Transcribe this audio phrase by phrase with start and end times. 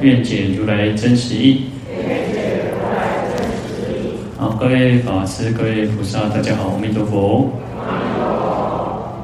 [0.00, 1.62] 愿解如来真实义。
[4.36, 7.50] 好，各位法师、各位菩萨，大家好，阿弥陀佛。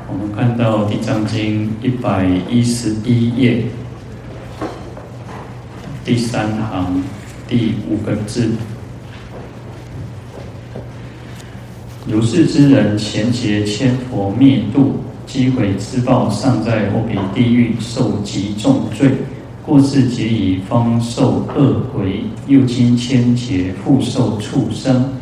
[0.09, 3.62] 我们看到《地藏经》一百一十一页
[6.05, 7.02] 第三行
[7.48, 8.50] 第五个字：
[12.05, 19.12] 如是之人，前劫千佛灭度，积毁之报，尚在饿彼地狱受极重罪。
[19.66, 25.14] 过世劫已方受恶鬼，又经千劫复受畜生，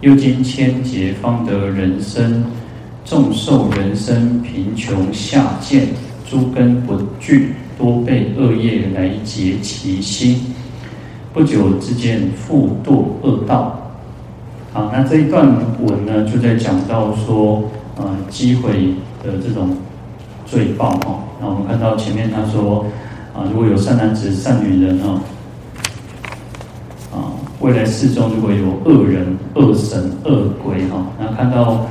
[0.00, 2.44] 又经千劫方得人身，
[3.04, 5.86] 众受人身贫穷下贱，
[6.28, 10.40] 诸根不具，多被恶业来劫其心，
[11.32, 13.92] 不久之间复堕恶道。
[14.72, 15.46] 好，那这一段
[15.80, 17.62] 文呢，就在讲到说，
[17.96, 19.76] 呃，积毁的这种
[20.44, 21.22] 罪报哈。
[21.40, 22.84] 那我们看到前面他说。
[23.34, 25.20] 啊，如果有善男子、善女人啊，
[27.12, 31.84] 啊，未来世中如果有恶人、恶神、恶鬼哈，那看到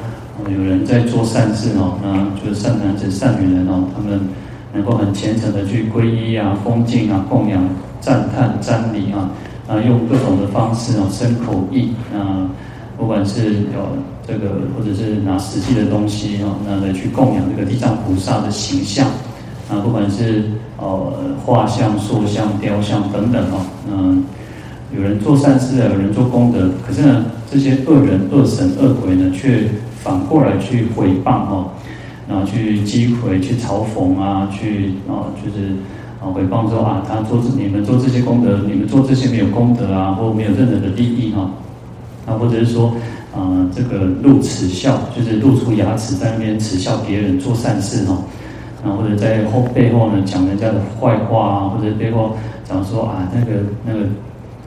[0.50, 4.22] 有人在做善事哦，那就是善男子、善女人哦，他们
[4.74, 7.62] 能够很虔诚的去皈依啊、恭敬啊、供养、
[8.00, 9.30] 赞叹、瞻礼啊，
[9.68, 12.48] 啊，用各种的方式哦，身口意啊，
[12.98, 19.06] 不管是有这个或者是拿实际的东西哦，那来去供养这个地藏菩萨的形象。
[19.70, 20.44] 啊，不管是。
[20.76, 21.14] 哦，
[21.46, 24.26] 画像、塑像、雕像等等哦，嗯，
[24.94, 29.70] 有人做善事啊，有人做功德，可是呢，这些恶人、恶神、恶鬼呢，却
[30.04, 31.70] 反过来去诽谤哦，
[32.28, 35.70] 然后去讥毁、去嘲讽啊，去啊，就是
[36.20, 41.50] 啊，诽谤说啊，他做你们做这些功德，你们做这些没有功德啊，或没有任何的利益哈，
[42.26, 42.94] 啊，或者是说
[43.34, 48.18] 啊，这个露齿笑，就是露出牙齿在那边耻笑别人做善事哈。
[48.84, 54.00] 啊，或者在后背后呢讲人家的坏话啊，或者背后讲说啊那个那个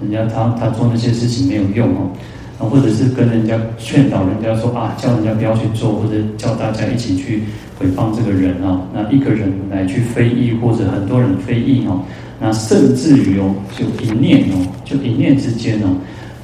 [0.00, 2.10] 人家他他做那些事情没有用哦，
[2.58, 7.42] 啊，或者是跟人家劝导人家说啊，叫人家不要去做，或者叫大家一起去
[7.80, 12.00] 诽谤这个人啊，那一个人来去非议，或者很多人非议哦，
[12.40, 15.96] 那甚至于哦，就一念哦，就一念之间哦，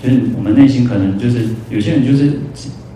[0.03, 2.39] 就是我们内心可能就是有些人就是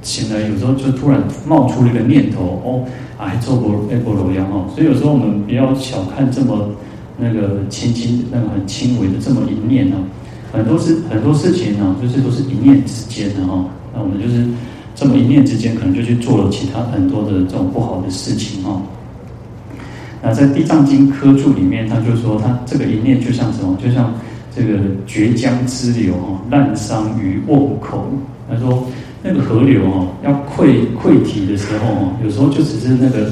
[0.07, 2.87] 醒来，有时候就突然冒出了一个念头哦。
[3.19, 6.69] 啊，还做过微波炉一样哦，所以有时候我们不要小看这么
[7.17, 9.97] 那个轻轻、那个很轻微的这么一念哦，
[10.53, 13.65] 很多事很多事情呢，就是都是一念之间的哈。
[13.95, 14.47] 那我们就是
[14.95, 18.83] 这么一念之间，可能就去做了其他很多的这种不好的事情哦。
[20.23, 23.79] 那在《地藏经》科注里面，他就说，他这个一念就像什么？
[23.83, 24.13] 就像
[24.55, 28.05] 这个绝江之流哦，滥觴于瓮口。
[28.47, 28.87] 他说。
[29.29, 33.29] 那个河流哦，要溃溃堤的时候哦，有时候就只是那个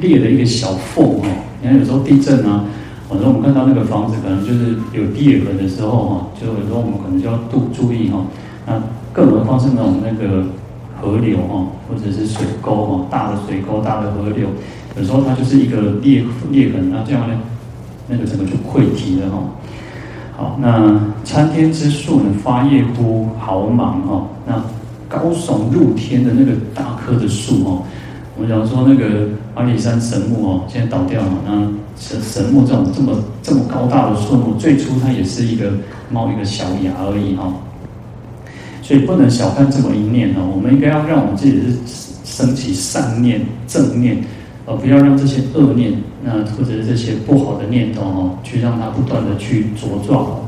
[0.00, 1.22] 裂了一个小缝哦。
[1.60, 2.64] 你看有时候地震啊，
[3.08, 8.24] 有时候我们看到那个房子可能就是有裂痕的时候哈，就有时候我们可能就要注注意哈。
[8.66, 10.44] 那更何况是那种那个
[11.00, 14.48] 河流哈，或者是水沟哈，大的水沟、大的河流，
[14.98, 17.38] 有时候它就是一个裂裂痕，那这样呢，
[18.08, 19.38] 那个整个就溃堤了哈。
[20.36, 24.60] 好，那参天之树呢，发叶乎毫芒哈，那。
[25.12, 27.82] 高耸入天的那个大棵的树哦，
[28.34, 31.28] 我们讲说那个阿里山神木哦，现在倒掉了。
[31.44, 31.52] 那
[31.98, 33.12] 神神木这种这么
[33.42, 35.70] 这么高大的树木，最初它也是一个
[36.10, 37.52] 冒一个小芽而已哈。
[38.80, 41.76] 所以不能小看这么一念哦，我们应该要让我们自己是
[42.24, 44.16] 升起善念、正念，
[44.64, 45.92] 而不要让这些恶念，
[46.24, 50.40] 那或者是这些不好的念头哦，去让它不断的去茁壮。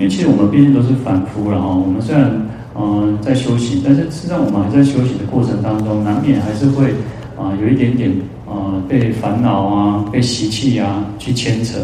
[0.00, 2.51] 因为其实我们毕竟都是凡夫了哈，我们虽然。
[2.74, 6.94] 嗯，在修行，但是实际上我们还在修行的过程当中，难免还是会
[7.36, 8.10] 啊有一点点
[8.48, 11.78] 啊被烦恼啊、被习气啊去牵扯。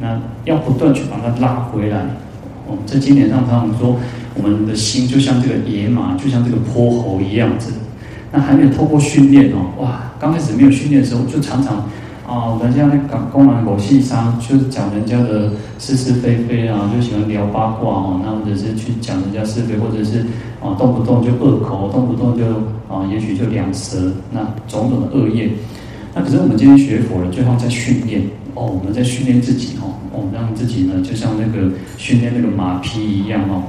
[0.00, 2.06] 那要不断去把它拉回来。
[2.66, 3.96] 我们在经典上常常说，
[4.34, 7.72] 我们的心就像这个野马，就像这个泼猴一样子。
[8.32, 11.84] 那还没有透过训练哦，哇，刚开始没有训练的时候，就常常。
[12.30, 15.50] 啊，人家那讲公然狗戏杀，就是讲人家的
[15.80, 20.20] 是是非非啊，就喜欢聊八卦哦，那或者是去讲人家是非，或者是
[20.62, 22.44] 啊动不动就恶口，动不动就
[22.88, 25.50] 啊也许就两舌，那种种的恶业。
[26.14, 28.22] 那可是我们今天学佛了，最后在训练，
[28.54, 33.64] 哦，我们在训练自己哦，哦，让自己呢就像那个训练那个马匹一样哦。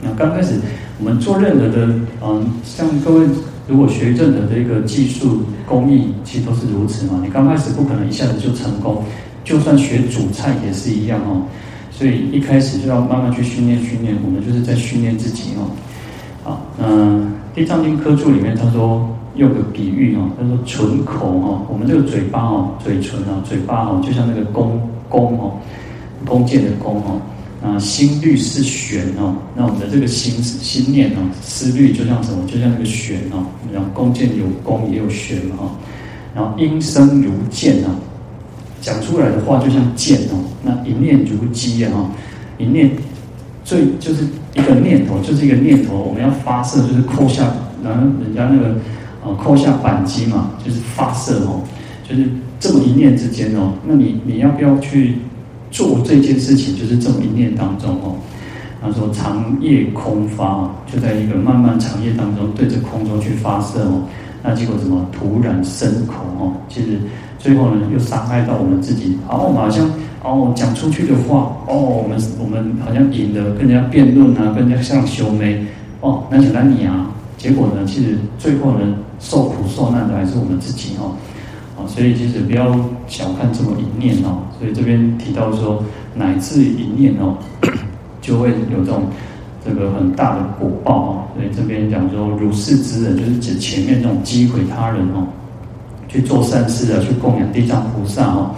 [0.00, 0.60] 那刚开始
[1.00, 1.88] 我们做任何的，
[2.22, 3.26] 嗯，像各位
[3.70, 7.20] 如果学任何的一个技术工艺，其实都是如此嘛。
[7.22, 9.04] 你刚开始不可能一下子就成功，
[9.44, 11.42] 就算学煮菜也是一样哦。
[11.90, 15.70] 所以一开始就要慢慢去训练训练，我们就是在训练自己哦。
[16.42, 19.08] 好，嗯，《地藏经》科注里面他说。
[19.36, 24.78] 用个比喻哦，他说唇口哦，我们这个嘴巴哦，嘴唇啊，嘴巴哦，就像那个弓
[25.08, 25.52] 弓哦，
[26.26, 27.20] 弓箭的弓哦，
[27.62, 32.46] 啊，心律是弦哦，那我们的这个心心念哦，思虑就像什么？
[32.46, 35.70] 就像那个弦哦，然后弓箭有弓也有弦嘛哈，
[36.34, 37.94] 然后音声如箭啊，
[38.80, 42.10] 讲出来的话就像箭哦，那一念如机啊，
[42.58, 42.90] 一念
[43.64, 44.24] 最就是
[44.54, 47.52] 一个念头，就是一个念头，我们要发射，就是扣下，
[47.82, 48.76] 然后人家那个。
[49.22, 51.60] 啊，扣下扳机嘛，就是发射哦，
[52.08, 52.26] 就是
[52.58, 55.16] 这么一念之间哦，那你你要不要去
[55.70, 56.76] 做这件事情？
[56.76, 58.16] 就是这么一念当中哦，
[58.82, 64.02] 他说长夜空发哦，就在一个漫漫长夜当中，对着空中去发射哦，
[64.42, 65.06] 那结果什么？
[65.12, 66.98] 突然身口哦，其实
[67.38, 69.18] 最后呢，又伤害到我们自己。
[69.28, 69.88] 然后我们好像
[70.22, 75.64] 哦，讲出去的话哦，我们我们好像赢得，跟人家辩论啊，跟人家像修眉
[76.00, 78.80] 哦，那简单你啊，结果呢，其实最后呢。
[79.22, 81.12] 受苦受难的还是我们自己哦，
[81.86, 82.74] 所以其实不要
[83.06, 84.42] 小看这么一念哦。
[84.58, 85.82] 所以这边提到说，
[86.14, 87.36] 乃至一念哦，
[88.20, 89.04] 就会有这种
[89.64, 91.24] 这个很大的果报哦。
[91.34, 95.26] 所以这边讲说，如是之人，就是指前面那种击毁他人哦，
[96.08, 98.54] 去做善事啊，去供养地藏菩萨哦。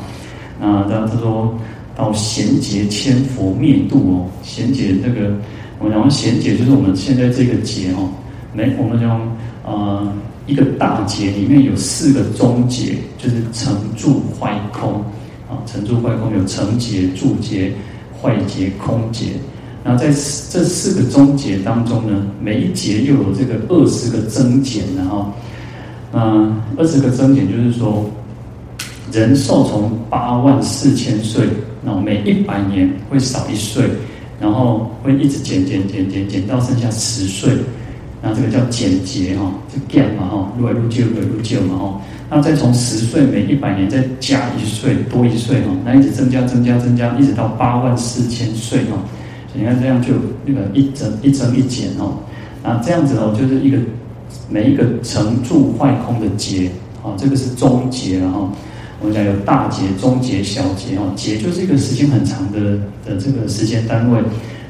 [0.61, 1.53] 那他他说
[1.95, 5.35] 到贤劫千佛灭度哦，贤劫这个
[5.79, 8.09] 我们讲贤劫就是我们现在这个劫哦，
[8.53, 9.21] 没我们讲
[9.65, 10.13] 呃。
[10.45, 14.95] 一个大劫里面有四个中劫，就是成住坏空
[15.49, 17.73] 啊，成住坏空有成劫、住劫、
[18.21, 19.27] 坏劫、空劫。
[19.85, 25.33] 然后在这四个中劫当中呢，每一劫又有这个二十个增减，然后，
[26.13, 28.05] 嗯，二十个增减就是说，
[29.13, 31.47] 人寿从八万四千岁，
[31.85, 33.89] 然后每一百年会少一岁，
[34.41, 37.53] 然后会一直减减减减减到剩下十岁。
[38.25, 42.01] 那这个叫简洁哈，就减嘛哈，入来入旧，入来入旧嘛哈。
[42.31, 48.97] 那再从十岁每一百年再加一岁，多一岁哈，那一直增加增加增加，一直到八万四千岁哈。
[49.53, 50.15] 你看这样就
[50.47, 52.15] 那个一增一增一减哦。
[52.63, 53.77] 那这样子哦，就是一个
[54.49, 56.71] 每一个成住坏空的劫
[57.03, 58.49] 啊，这个是中劫然后
[59.01, 61.13] 我们讲有大劫、中劫、小劫哦。
[61.17, 64.23] 劫就是一个时间很长的的这个时间单位。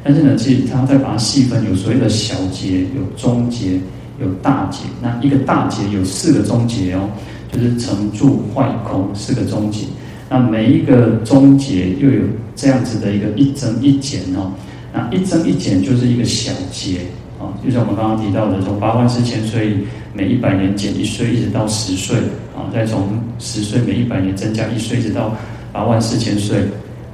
[0.05, 3.79] 但是呢，其实它再把它细分，有所谓的小节、有中节、
[4.21, 4.81] 有大节。
[5.01, 7.09] 那一个大节有四个中节哦，
[7.53, 9.85] 就是成住坏空四个中节。
[10.29, 12.23] 那每一个中节又有
[12.57, 14.51] 这样子的一个一增一减哦。
[14.93, 17.01] 那一增一减就是一个小节
[17.39, 19.77] 啊，就像我们刚刚提到的，从八万四千岁
[20.13, 22.17] 每一百年减一岁，一直到十岁
[22.57, 23.09] 啊，再从
[23.39, 25.37] 十岁每一百年增加一岁，一直到
[25.73, 26.59] 八万四千岁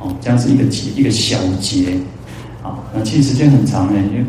[0.01, 1.93] 哦，这样是一个节，一个小节
[2.63, 2.69] 劫。
[2.95, 4.25] 那其实时间很长哎，因为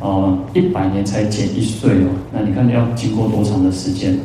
[0.00, 4.18] 呃一百年才减一岁哦，那你看要经过多长的时间？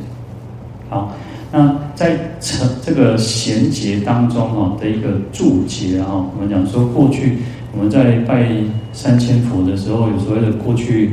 [0.89, 1.13] 好，
[1.51, 7.37] 那在成这个衔接当中哦的一个注解啊，我们讲说过去
[7.73, 8.49] 我们在拜
[8.91, 11.11] 三千佛的时候，有所谓的过去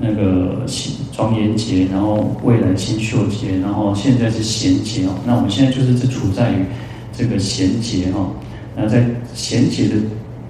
[0.00, 0.66] 那个
[1.12, 5.10] 庄严节，然后未来清秀节，然后现在是贤劫哦。
[5.24, 6.64] 那我们现在就是处在于
[7.16, 8.28] 这个贤劫哈，
[8.76, 9.94] 那在贤劫的。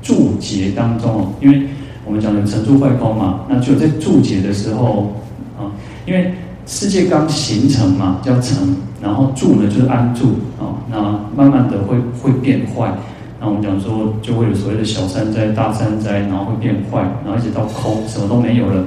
[0.03, 1.63] 住劫当中哦，因为
[2.05, 5.13] 我们讲的成住坏空嘛，那就在住劫的时候
[5.59, 5.71] 啊，
[6.07, 6.33] 因为
[6.67, 11.01] 世界刚形成嘛，叫成，然后住呢就是安住啊，那
[11.37, 12.93] 慢慢的会会变坏，
[13.41, 18.85] 那我们讲说就会有所谓的小三灾、大三灾，然后会变坏，然后一直到空，什么都没有了。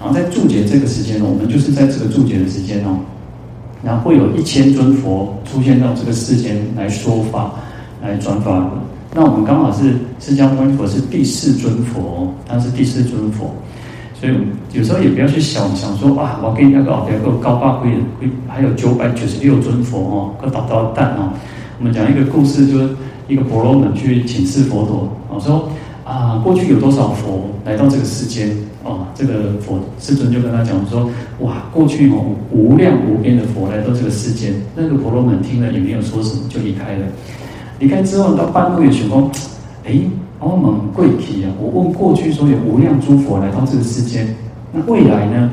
[0.00, 2.98] 然后在注解这个时间呢，我们就是在这个注解的时间哦，
[3.82, 7.52] 然后会有一千尊佛出现到这个世间来说法，
[8.02, 8.68] 来转法。
[9.16, 13.54] 那我们刚好是释迦牟尼佛是第四尊佛，他是第四尊佛，
[14.12, 14.32] 所以
[14.72, 21.32] 有时候也不要去想想说啊，我给你那个哦，有个高八贵贵，还有九百九十六尊佛哦，个捣捣蛋哦。
[21.78, 22.88] 我们讲一个故事，就是
[23.28, 25.68] 一个婆罗门去请示佛陀，哦说
[26.04, 28.50] 啊，过去有多少佛来到这个世间
[28.82, 37.06] 哦，这个佛世尊就跟他讲说，哇，过去哦无量无边的佛来到这个世间，那个婆罗门听了也没有说什么，就离开了。
[37.84, 39.30] 离开之后到半路的时候，
[39.84, 39.92] 哎，
[40.40, 41.52] 我们贵体啊！
[41.60, 44.34] 我问过去说有无量诸佛来到这个世间，
[44.72, 45.50] 那未来呢？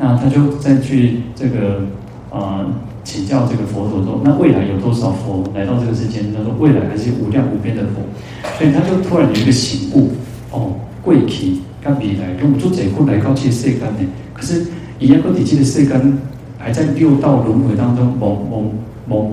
[0.00, 1.82] 那他就再去这个
[2.30, 2.66] 呃
[3.04, 8.02] 请教这个佛陀说：“那未来有多少佛来到这个世间？”他说：“未来还是无量无边的佛。”
[8.58, 10.10] 所以他就突然有一个醒悟：
[10.50, 14.00] 哦，过去跟未来，用做这个来告去世间呢。
[14.34, 14.66] 可是
[14.98, 16.18] 一样个体系的世间
[16.58, 18.64] 还在六道轮回当中，懵懵
[19.08, 19.30] 懵懵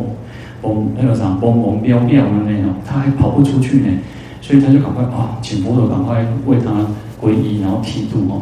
[0.65, 3.87] 懵那个啥，懵懵飘飘的那种，他还跑不出去呢。
[4.41, 6.71] 所以他就赶快啊，请佛陀赶快为他
[7.21, 8.41] 皈依，然后剃度哦。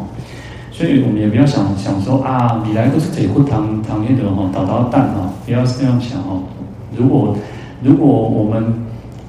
[0.70, 6.42] 所以我们也不要想想说啊，你来都是铁库堂堂业的哦，打到蛋哈，不要这样想哦。
[6.96, 7.36] 如果
[7.82, 8.74] 如果我们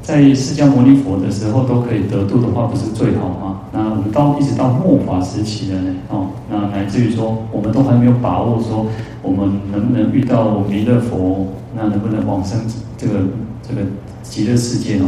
[0.01, 3.61] 在释迦牟尼佛的时候都可以得度的话，不是最好吗？
[3.77, 8.87] 那我们到一直到末法时期了呢，哦，那乃至于说我们都还没有把握说
[9.21, 12.57] 我们能不能遇到弥勒佛，那能不能往生
[12.97, 13.19] 这个
[13.61, 13.81] 这个
[14.23, 15.05] 极乐世界呢？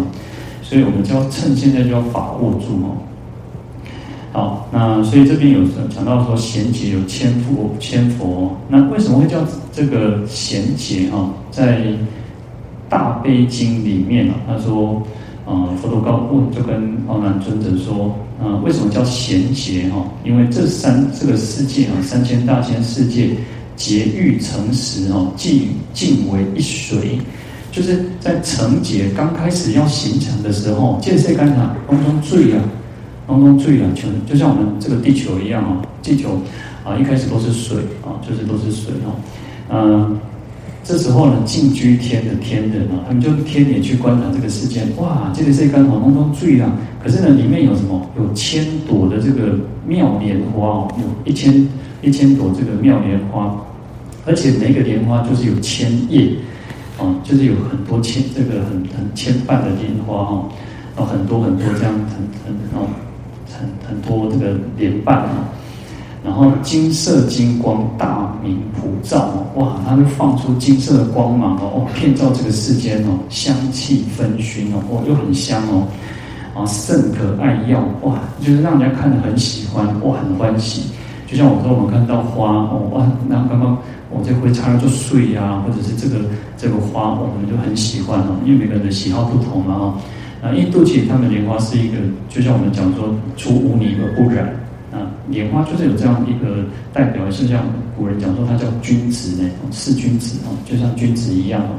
[0.62, 2.98] 所以我们就要趁现在就要把握住哦。
[4.34, 9.40] 好，那所以这边有讲到说贤劫有千佛千佛，那为什么会叫
[9.72, 11.32] 这个贤劫啊？
[11.50, 11.86] 在
[12.90, 15.02] 大悲经里面啊，他说，
[15.48, 20.06] 呃，佛陀告问就跟阿难尊者说，呃，为什么叫贤劫哈？
[20.26, 23.30] 因为这三这个世界啊，三千大千世界，
[23.78, 27.18] 劫欲成时哦，尽尽为一水，
[27.72, 32.62] 就是在成劫刚开始要形成的时候，见色观察当中最啊。
[33.26, 36.40] 当中最啊，全，就像我们这个地球一样啊，地球
[36.86, 39.16] 啊一开始都是水啊，就是都是水哦。
[39.70, 40.18] 嗯，
[40.88, 46.72] 这时候呢，净居天的天人啊，他们就天眼去观察这个世界，哇，这个世界刚好当中最亮，
[47.04, 48.10] 可是呢，里面有什么？
[48.18, 51.68] 有千朵的这个妙莲花哦，有一千
[52.02, 53.54] 一千朵这个妙莲花，
[54.26, 56.30] 而且每个莲花就是有千叶
[56.98, 60.50] 啊，就是有很多千这个很很千瓣的莲花哈，
[60.96, 62.16] 然后很多很多这样很
[62.46, 62.88] 很哦。
[63.50, 65.50] 很很多这个莲瓣啊，
[66.28, 75.88] 然后金色金光大明普照哦，哇，它会放出金色的光芒哦，遍照这个世间哦，香气纷熏哦，哦，又很香哦，
[76.54, 80.92] 啊，甚可爱药哇，就是让人家看得很喜欢哇，很欢喜。
[81.26, 83.78] 就像我说，我们看到花哦，哇，那刚刚
[84.12, 86.26] 我这回插了就碎呀，或者是这个
[86.58, 89.94] 这个花，我们就很喜欢哦，因为每个人的喜好不同嘛哈。
[90.44, 91.96] 啊，印度其实他们莲花是一个，
[92.28, 94.54] 就像我们讲说，出污泥而不染。
[94.98, 97.64] 啊，莲花就是有这样一个代表，是像
[97.98, 101.74] 古人讲说，它叫君子呢，是君子哦，就像君子一样哦。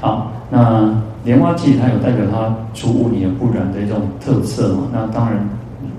[0.00, 4.88] 好，那莲花其实它有代表它出污泥而不染的一种特色嘛。
[4.92, 5.48] 那当然，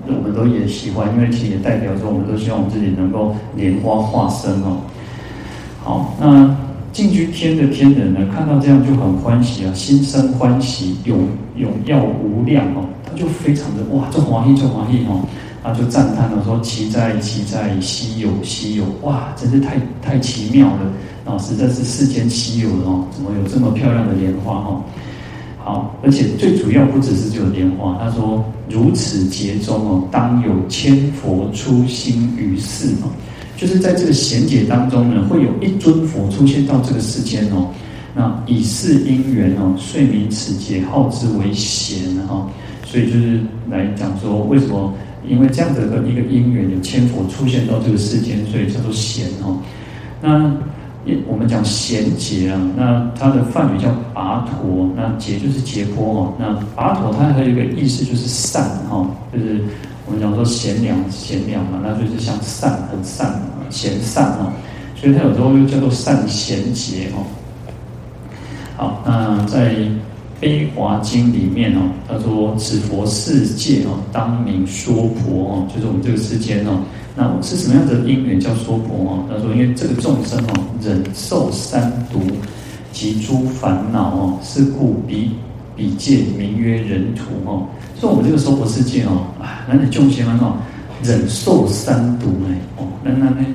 [0.06, 4.78] 我们都也喜欢，因为其实也代表说，我们都希望我们自己能够莲花化身哦。
[5.82, 6.56] 好，那。
[6.94, 11.26] 净居天的天人呢，看到这样就很欢喜啊，心生欢喜，永
[11.56, 15.26] 永耀无量哦，他就非常的哇，这欢喜，这欢喜哦，
[15.64, 20.92] 他就赞叹了说：奇哉，奇哉，稀有，稀有，哇，真是太太奇妙了
[21.24, 24.84] 哦，实在是世间稀有的哦，怎么有这么漂亮的莲花哦？
[25.56, 33.08] 好，而且最主要不只是这个莲花，他说如此劫中哦，当有千佛出心于世哦。
[33.56, 37.70] 就是在这个贤劫当中呢，会有一尊佛出现到这个世间哦。
[38.14, 42.46] 那以是因缘哦，遂名此劫号之为贤哈。
[42.84, 43.40] 所以就是
[43.70, 44.92] 来讲说，为什么？
[45.28, 49.58] 因为这样子的一个因缘，有千佛出现到这个世间，所以叫做贤哦。
[50.20, 50.52] 那
[51.26, 56.34] 我们讲贤劫啊，那它的梵语叫跋陀，那劫就是劫波哦。
[56.38, 59.60] 那跋陀它还有一个意思就是善哈，就是。
[60.06, 63.40] 我们讲说贤良贤良嘛，那就是像善很善
[63.70, 64.52] 贤善哦，
[64.94, 67.24] 所以它有时候又叫做善贤劫哦。
[68.76, 69.74] 好，那在
[70.44, 76.80] 《悲华经》里面哦，他说此佛世界哦，当名娑婆哦，就是我们这个世间哦。
[77.16, 79.24] 那是什么样的因缘叫娑婆哦？
[79.26, 82.20] 他说因为这个众生哦，忍受三毒
[82.92, 85.30] 及诸烦恼哦，是故彼
[85.74, 87.66] 彼界名曰人土哦。
[87.98, 90.58] 所以我们这个娑婆世界哦，啊，那你众生哦，
[91.02, 93.46] 忍受三毒哎，哦，那那那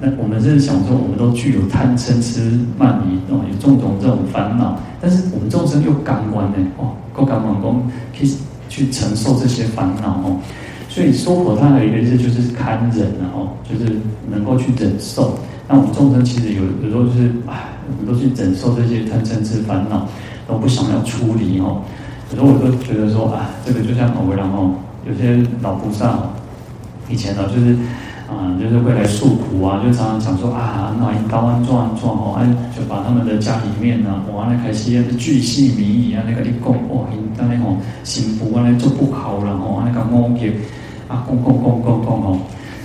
[0.00, 7.86] 那我们是想说，我们都具有贪嗔痴慢疑哦，有种种这种烦恼，但是我们众生又感官呢，哦，够感官功
[8.18, 8.34] 可以
[8.70, 10.40] 去承受这些烦恼哦，
[10.88, 15.38] 所以娑婆它的一个意思就是堪忍哦，就是能够去忍受。
[15.68, 20.08] 那我们众生其实有有时候就是，哎，我们都去忍受这些贪嗔痴烦恼，
[20.48, 21.82] 都不想要出离哦。
[22.30, 24.72] 有时候我都觉得说啊，这个就像偶然哦，
[25.06, 26.18] 有些老菩萨
[27.10, 27.76] 以前呢，就是
[28.34, 37.06] 啊，就是会来诉苦啊，就常常讲说啊，那一刀安撞安撞哦，哎，就把他们的家里面呢，哇，那开始也是巨细靡遗啊，那个一供哦，
[37.38, 40.52] 那那种幸福啊，那做不好了哦，那个梦给
[41.08, 42.38] 啊，供供供供供哦，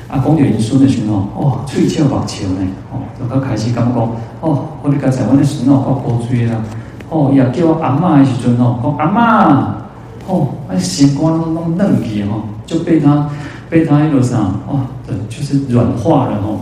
[0.08, 4.10] 啊，供点孙的时候哦，翠翘把球呢，哦，就较开始感觉讲，
[4.42, 6.56] 哦，我哋刚才我哋孙哦，够古锥啦，
[7.10, 13.28] 哦，也叫我阿嬷的时阵哦，讲阿嬷，哦，那心肝拢拢嫩起哦，就被他
[13.68, 16.60] 被他一路上，哇，对，就是软化了哦，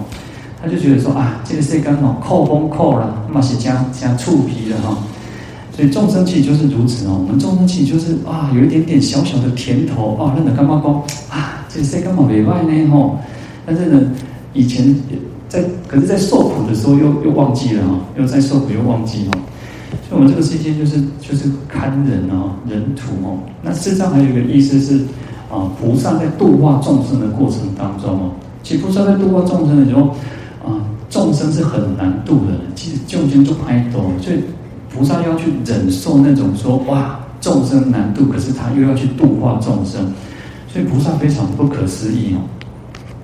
[0.61, 4.97] 他就觉得说啊，这个世间哦，扣风扣了，那么是加加触皮的哈。
[5.75, 10.93] 所以众生气就是如此哦，我们众生气就是啊，有一点点小小的甜头啊，认得干嘛讲
[11.29, 13.17] 啊，这谁干嘛没坏呢吼？
[13.65, 14.01] 但是呢，
[14.53, 14.95] 以前
[15.49, 19.31] 在，可是，在受苦的时候又又忘记了哈，又在受苦又忘记了。
[20.09, 23.37] 所以，我们这个世界就是就是堪忍哦，忍土哦。
[23.61, 24.99] 那事实上还有一个意思是
[25.49, 28.31] 啊，菩萨在度化众生的过程当中哦，
[28.63, 30.09] 其实菩萨在度化众生的时候
[30.65, 34.37] 啊，众生是很难度的，其实众生就拍多，所以。
[34.89, 40.11] 菩萨要去忍受那种说哇众生难度，可是他又要去度化众生，
[40.67, 42.41] 所以菩萨非常不可思议哦。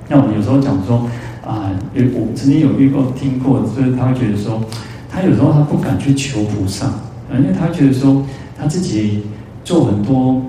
[0.08, 1.10] 那我们有时候讲说
[1.44, 4.62] 啊，有我曾经有遇过听过，就是他会觉得说，
[5.10, 6.94] 他有时候他不敢去求菩萨，
[7.32, 8.22] 因为他觉得说
[8.60, 9.24] 他自己
[9.64, 10.40] 做很多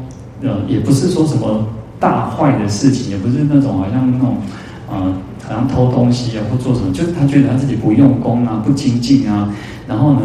[0.43, 1.67] 呃，也不是说什么
[1.99, 4.37] 大坏的事情，也不是那种好像那种
[4.88, 5.12] 啊，
[5.49, 9.49] 好像偷东西啊或做什么，就是他觉得他自己不用功啊，不精进啊，
[9.87, 10.21] 然后呢。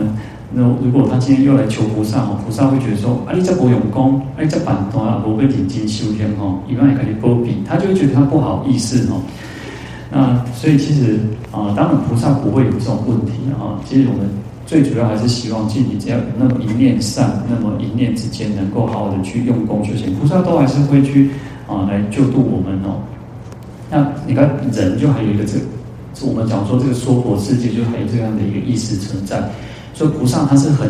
[0.51, 9.21] 那如果他今天又来求菩萨哦，菩萨会觉得说：啊，你这不用功，啊，你这板凳啊，不会认真修行哦，一般也可以波比，他就会觉得他不好意思哦。
[10.11, 11.19] 那所以其实
[11.51, 13.77] 啊，当然菩萨不会有这种问题啊。
[13.85, 14.27] 其实我们
[14.69, 21.31] 最主要还是希望自己只要那么一念善，那么一念之间能够好好的去用功修行，菩萨都还是会去
[21.67, 23.01] 啊来救度我们哦。
[23.89, 25.65] 那你看人就还有一个这个，
[26.21, 29.41] 我们讲说这个娑婆世界就还有这样的一个意识存在。
[29.95, 30.87] 所以菩萨他是很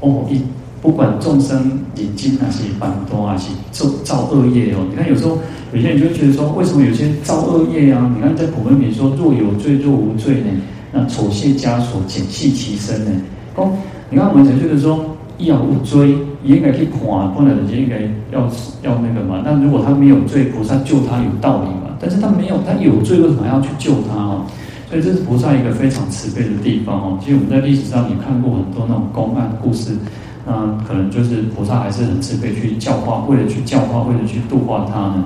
[0.00, 0.40] 哦，一
[0.82, 4.84] 不管众生引经啊，是反多啊，是造造恶业哦。
[4.90, 5.38] 你看有时候
[5.72, 8.12] 有些人就会觉得说，为什么有些造恶业啊？
[8.16, 10.50] 你看在普门品说，若有罪若无罪呢？
[10.92, 13.10] 那丑卸枷锁，减系其身呢？
[13.56, 13.72] 哦，
[14.10, 15.04] 你看我们讲就是说，
[15.38, 17.00] 要无罪，也应该去看，
[17.32, 17.96] 不然就应该
[18.30, 18.42] 要
[18.82, 19.42] 要那个嘛。
[19.44, 21.96] 那如果他没有罪，菩萨救他有道理嘛？
[21.98, 24.46] 但是他没有，他有罪，为什么要去救他啊？
[24.90, 27.18] 所以这是菩萨一个非常慈悲的地方哦。
[27.22, 29.96] 其实我们在历史上也看过很多那种公案故事，
[30.44, 30.52] 那
[30.86, 35.24] 可能就是菩萨还是很慈悲去教化，为了去教化，为了去度化他呢，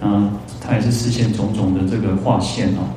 [0.00, 0.30] 嗯，
[0.66, 2.88] 他也是实现种种的这个化现哦。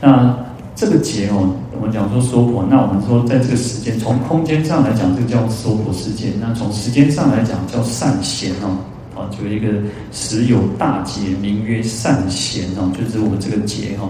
[0.00, 0.36] 那
[0.78, 8.78] 这个劫哦，我们讲说娑婆，那我们说在这个时间，从空间上来讲，这个叫娑婆世界；那从时间上来讲，叫善贤哦。
[9.16, 9.66] 啊，就一个
[10.12, 14.08] 时有大劫，名曰善贤哦，就是我们这个劫哦。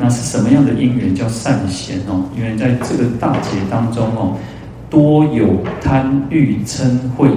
[0.00, 2.24] 那是什么样的因缘叫善贤哦？
[2.36, 4.36] 因为在这个大劫当中哦，
[4.90, 7.30] 多有贪欲嗔恚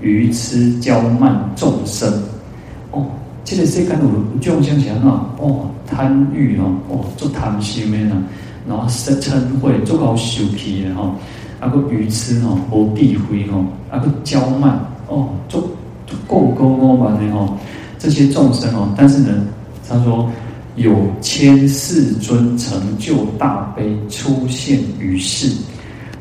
[0.00, 1.91] 愚痴骄慢众生。
[3.54, 8.22] 这个世间有众生想啊，哦，贪欲哦，哦，做贪心的呢，
[8.66, 11.14] 然后生嗔恚做好受气的哈，
[11.60, 15.60] 啊个愚痴哦，无智慧哦，啊个骄慢哦，做
[16.06, 17.56] 做过高傲慢的哦，
[17.98, 19.28] 这些众生哦，但是呢，
[19.88, 20.30] 他说。
[20.76, 25.54] 有千世尊成就大悲出现于世，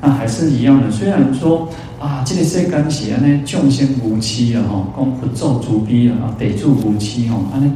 [0.01, 0.91] 那还是一样的。
[0.91, 1.69] 虽然说
[2.01, 7.45] 啊，这个世间是安尼众生无期啊，哈，讲佛咒足逼啊，得住无期哦。
[7.53, 7.71] 安尼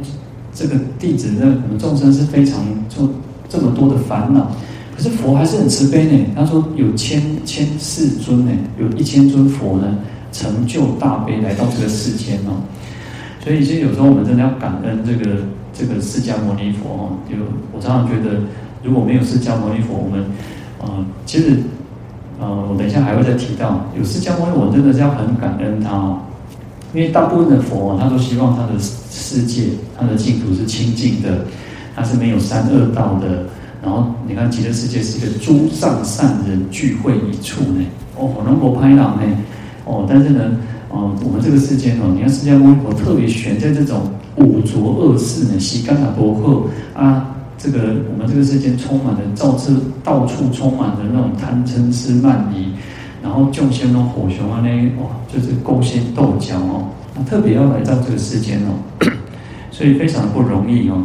[0.52, 2.58] 这个弟子呢，我们众生是非常
[2.88, 3.08] 做
[3.48, 4.50] 这么多的烦恼，
[4.96, 6.24] 可是佛还是很慈悲呢。
[6.34, 9.96] 他说有千千世尊呢，有一千尊佛呢，
[10.32, 12.58] 成就大悲来到这个世间哦。
[13.44, 15.36] 所以其实有时候我们真的要感恩这个。
[15.78, 17.36] 这个释迦牟尼佛哦，就
[17.70, 18.40] 我常常觉得，
[18.82, 20.24] 如果没有释迦牟尼佛，我们，
[20.80, 21.58] 呃，其实，
[22.38, 26.18] 呃，我等一下还会再提到，有释迦牟尼我，真的是要很感恩他哦，
[26.92, 29.64] 因为大部分的佛，他都希望他的世界，
[29.98, 31.44] 他的净土是清净的，
[31.94, 33.44] 他是没有三恶道的。
[33.82, 37.84] 然后你看极乐世界是一个诸上善人聚会一处呢，
[38.16, 39.22] 哦，火龙婆拍档呢，
[39.84, 40.56] 哦，但是呢，
[40.90, 44.02] 哦，我们这个世界哦，你看释迦牟尼佛特别选在这种。
[44.36, 47.78] 五浊恶世呢，西干打伯克啊，这个
[48.12, 52.68] 我们这个世间充满了，造次到处充满了那种贪嗔痴慢疑，
[53.22, 54.68] 然后众生那火熊啊，那
[55.00, 58.76] 哇，就是勾心斗角哦，那特别要来到这个世间哦，
[59.72, 61.02] 所以非常不容易哦。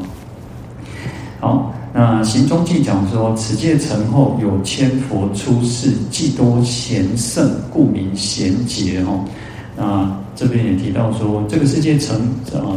[1.40, 9.24] 好，那行中记讲说，此界成后有千佛出世，既多贤圣，故名贤劫哦。
[9.78, 12.18] 那这边也提到说，这个世界成
[12.54, 12.76] 啊。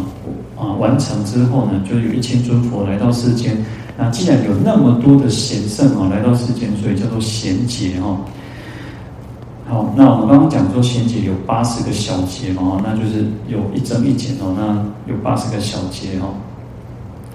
[0.64, 3.56] 啊，完成之后呢，就有一千尊佛来到世间。
[3.96, 8.18] 那既然有那么多的贤圣啊来到世间，所以叫做贤劫哈。
[9.68, 16.34] 好，那我们刚刚讲说贤劫有八十个小劫嘛，那就是有一增一减哦，那有八十个小劫哦。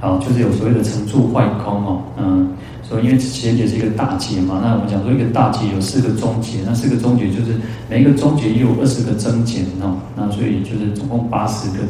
[0.01, 2.49] 好，就是有所谓的成住坏空哦，嗯，
[2.83, 11.85] 所以因为贤劫是一个大劫嘛，那我们讲说一个大劫有四个中劫，那四个中劫就是每一个中劫也有二十个增减哦，那所以就是总共八十个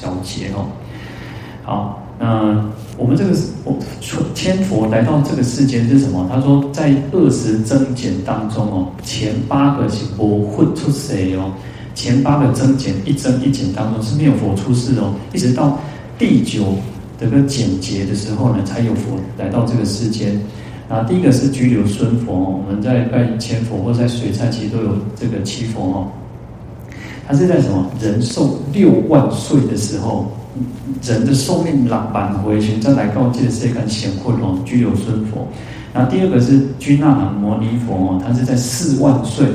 [0.00, 0.66] 小劫哦。
[1.64, 2.64] 好，那
[2.96, 3.30] 我们这个
[3.64, 3.76] 我
[4.34, 6.28] 千佛来到这个世间是什么？
[6.32, 11.52] 他说在二十增减当中哦，前八个是不会出世哦，
[11.94, 15.78] 前八个增减一增一减当中是没有佛出世哦，一直到
[16.18, 16.74] 第九。
[17.18, 20.38] 这个减劫的时候呢，才有佛来到这个世间。
[20.86, 26.08] 啊，第一个是居留孙佛，我们在拜千佛或在水忏其实都有这个七佛哦。
[27.26, 30.26] 他是在什么人寿六万岁的时候，
[31.02, 35.46] 人的寿命老返回去，再来告诫世间显慧哦，居留孙佛。
[35.92, 39.46] 然后第二个是居那含摩尼佛哦，他是在四万岁，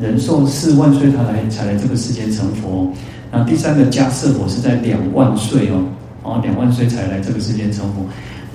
[0.00, 2.90] 人寿四万岁他来才来这个世间成佛。
[3.30, 5.84] 然后第三个迦叶佛是在两万岁哦。
[6.22, 8.02] 然后两万岁才来这个世间成佛，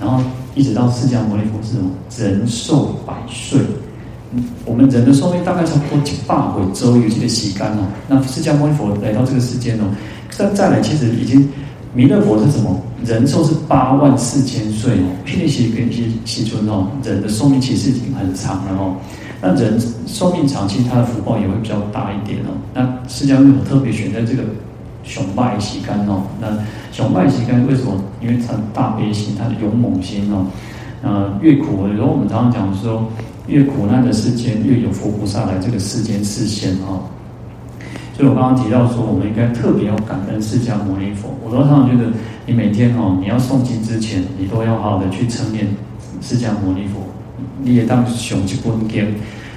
[0.00, 0.22] 然后
[0.54, 1.90] 一直到释迦牟尼佛是什么？
[2.16, 3.58] 人寿百岁。
[4.64, 7.86] 我们人的寿命大概差不多几百回周有这个时间哦。
[8.08, 9.84] 那释迦牟尼佛来到这个世间哦，
[10.30, 11.48] 再再来其实已经
[11.94, 12.80] 弥勒佛是什么？
[13.04, 15.06] 人寿是八万四千岁哦。
[15.24, 18.96] 霹雳西跟西西村哦，人的寿命其实已经很长了哦。
[19.40, 22.50] 那人寿命长期，他的福报也会比较大一点哦。
[22.74, 24.42] 那释迦牟尼佛特别选在这个。
[25.08, 26.48] 雄拜洗干哦，那
[26.90, 27.94] 雄拜洗干为什么？
[28.20, 30.44] 因为他大悲心，他的勇猛心哦。
[31.00, 33.08] 呃，越苦，有时候我们常常讲说，
[33.46, 37.04] 越苦难的世间，越有佛菩萨来这个世间示现哦。
[38.16, 41.28] 所以我刚刚提到说，我们应该特别要感恩释迦牟尼佛。
[41.44, 42.10] 我常常觉得，
[42.46, 45.66] 你每天哦，你要诵经之前，你都要好好的去称念
[46.22, 47.00] 释迦牟尼佛。
[47.62, 49.14] 你也当雄起不惊，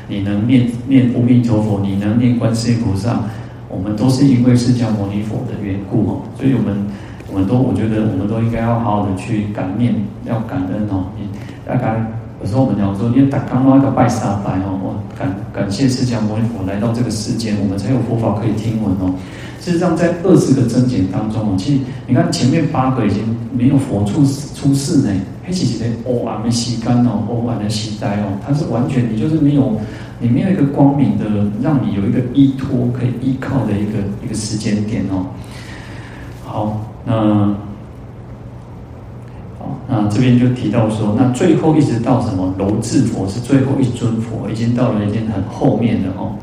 [0.09, 3.21] 你能念念阿弥陀佛，你能念观世音菩萨。
[3.69, 6.85] 我们都是因为释迦牟尼佛的缘故哦，所以我们
[7.31, 9.93] 我们都我觉得我们都应该要好好的去感念，
[10.25, 11.05] 要感恩哦。
[11.17, 11.25] 你
[11.65, 12.03] 大概
[12.49, 19.13] 说我们讲说，因为打刚刚那个拜三拜哦，我感感谢释迦牟尼佛来到这个世间，我们才有佛法可以听闻哦。
[19.61, 25.13] 事实上，在二十个增减当中哦，其实你看前面八个已经没有佛出出世呢，
[25.45, 29.79] 黑漆漆的哦，阿弥西干哦，哦，阿弥西呆哦，它是完全你就是没有。
[30.21, 31.23] 里面有一个光明的，
[31.61, 35.27] 让你有一个依托可以依靠的一个一个时间点哦。
[36.43, 37.55] 好，那，
[39.89, 42.53] 那这边就提到说，那最后一直到什么？
[42.59, 46.35] 楼智佛是最后一尊佛，已经到了一件很后面的哦。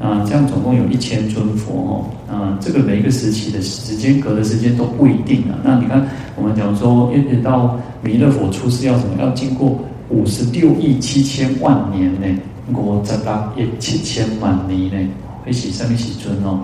[0.00, 1.92] 啊，这样总共有一千尊佛哦。
[2.32, 5.58] 啊，这个每一个时期的时间隔的时间都不一定啊。
[5.64, 9.20] 那你看，我们讲说，一直到弥勒佛出世要什么？
[9.20, 9.76] 要经过
[10.08, 12.40] 五十六亿七千万年呢？
[12.72, 15.10] 五十六亿七千万年呢，
[15.44, 16.60] 那是什么时阵哦？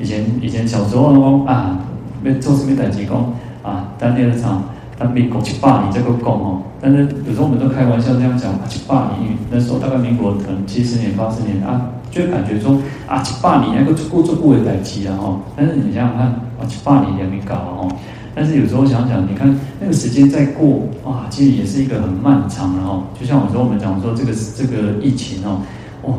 [0.00, 1.78] 以前以前小时候啊，
[2.22, 4.60] 没做什么代志讲啊，等那个啥，
[4.98, 6.62] 等民国七八年这个讲哦。
[6.80, 15.40] 但是有时候我们都开玩笑这样讲啊，七八年，那时候大概民国可能七十年八十年啊，就感觉说啊，七八年那个过做过的代志啊吼。
[15.56, 17.88] 但是你想想看，啊，七八年也没搞哦。
[18.34, 23.02] 但是有时候想想，你看那个时间再过，哇，其实也是一个很漫长的哦。
[23.18, 25.60] 就像有时候我们讲说这个这个疫情哦，
[26.02, 26.14] 哇，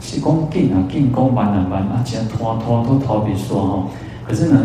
[0.00, 3.84] 是讲紧啊，紧讲慢啊慢啊，这样拖拖都逃避说哈。
[4.26, 4.58] 可是呢，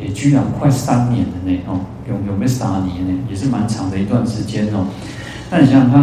[0.00, 3.12] 也居然快三年了呢哦，有有没有三年呢？
[3.28, 4.86] 也是蛮长的一段时间哦。
[5.50, 6.02] 那你想想看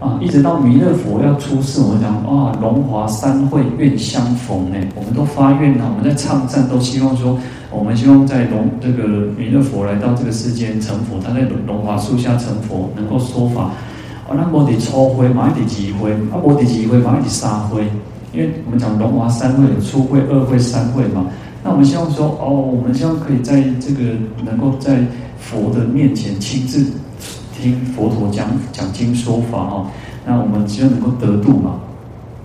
[0.00, 7.38] 啊，一直到弥勒佛要出世，我们讲啊，龙华三会愿相逢呢，我们都发愿啊，我们在唱赞都希望说。
[7.74, 13.70] 我们希望在龙这个弥勒佛来到这个世间成佛，他在龙华树下成佛，能够说法。
[14.28, 17.84] 哦，那摩底初会，马一底几会，啊，摩底几会，马一底三会。
[18.34, 21.24] 因为我们讲龙华三会有初会、二会、三会嘛。
[21.64, 25.04] 那我们希望说，哦，我们希望可以在这个能够在
[25.38, 26.84] 佛的面前亲自
[27.56, 29.86] 听佛陀讲讲经说法哦。
[30.26, 31.80] 那我们希望能够得度嘛。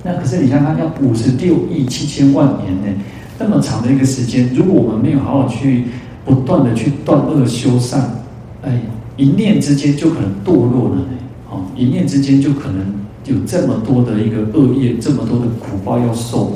[0.03, 3.01] 那可是你看，他要五十六亿七千万年呢。
[3.39, 5.86] 那么长的一个时间，如果我们没有好好去
[6.23, 8.23] 不断的去断恶修善，
[8.63, 8.82] 哎，
[9.15, 11.08] 一念之间就可能堕落了呢。
[11.49, 12.86] 哦，一念之间就可能
[13.25, 16.53] 有这么多的一个恶业，这么多的苦报要受。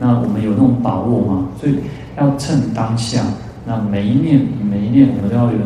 [0.00, 1.48] 那我们有那种把握吗？
[1.60, 1.74] 所以
[2.18, 3.22] 要趁当下，
[3.66, 5.58] 那每一念每一念，我们都要有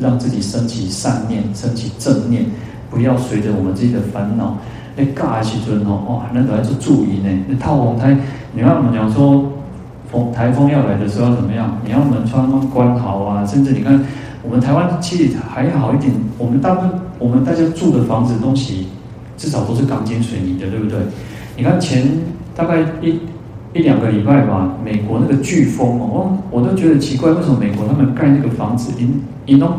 [0.00, 2.44] 让自己升起善念，升起正念，
[2.90, 4.56] 不要随着我们自己的烦恼。
[4.96, 7.28] 那尬起尊哦，哇，那都要做注意呢。
[7.48, 8.16] 那套红台，
[8.54, 9.50] 你看我们讲说。
[10.10, 11.74] 风台风要来的时候怎么样？
[11.86, 13.46] 你要门窗关好啊！
[13.46, 13.98] 甚至你看，
[14.42, 16.12] 我们台湾其实还好一点。
[16.36, 18.88] 我们大部分我们大家住的房子东西
[19.38, 20.98] 至少都是钢筋水泥的，对不对？
[21.56, 22.06] 你看前
[22.54, 23.18] 大概一
[23.74, 29.70] 一两个礼拜吧，美国那个飓风哦，我我都觉得奇怪，为什么美国他们盖那个房子，一一弄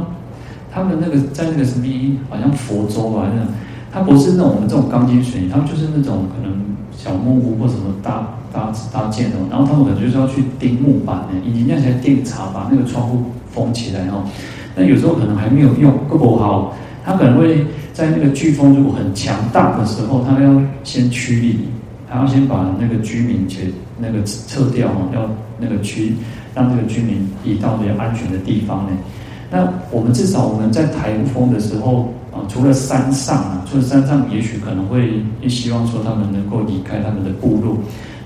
[0.71, 1.86] 他们那个在那个什么，
[2.29, 3.53] 好像佛州吧，那种，
[3.91, 6.58] 它不是那种我们这种钢筋水泥，他就是那种可能
[6.91, 14.23] 小木屋或什么搭搭搭建的，然后他们可能就是要去钉木板呢，以及那些钉插把那个窗户封起来哈。
[14.75, 16.73] 那有时候可能还没有用，够不好，
[17.06, 21.60] 他可能会在那个飓风如果很强大的时候，他要先驱离，
[22.13, 26.13] 他要先把那个居民去那个撤掉哈，要那个区
[26.54, 28.95] 让这个居民移到比较安全的地方呢。
[29.49, 37.78] 那我们至少我们在台风的时候啊，除了山上啊，除了山上，也许可能会希望说他们能够离开他们的部落。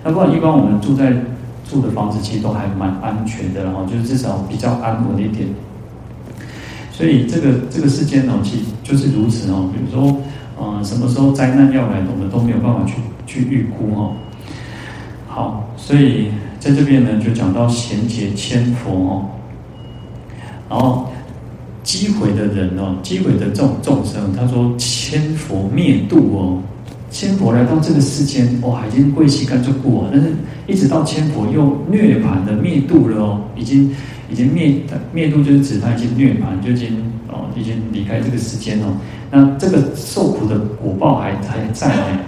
[0.03, 1.13] 那不然一般我们住在
[1.69, 5.47] 住的房子其实都还蛮安全的，然后就是至少比较安稳一点。
[6.91, 9.69] 所以这个这个世间呢，其实就是如此哦。
[9.73, 10.17] 比如说，
[10.59, 14.15] 嗯，什么时候灾难要来，我们都没有办法去去预估哦。
[15.27, 16.27] 好，所以
[16.59, 19.25] 在这边呢，就讲到贤劫千佛哦，
[20.69, 21.09] 然后。
[21.83, 26.61] 机毁的人哦，机毁的这种众生，他说千佛灭度哦，
[27.09, 30.33] 千佛来到这个世间，哇，已经归西干就过，但是
[30.67, 33.89] 一直到千佛又涅槃的灭度了哦，已经
[34.29, 34.81] 已经灭
[35.13, 36.89] 灭度就是指他已经涅槃，就已经
[37.29, 38.97] 哦已经离开这个世间哦，
[39.31, 42.19] 那这个受苦的果报还还在呢。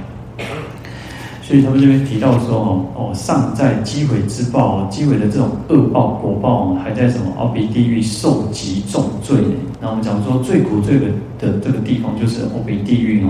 [1.42, 7.34] 所以他们这边提到说哦哦，尚在积毁之报，积毁的这种恶报果报还在什么？
[7.38, 9.38] 奥比地狱受极重罪。
[9.82, 11.08] 那我们讲说最苦最的
[11.40, 13.30] 的这个地方就是奥比地狱哦。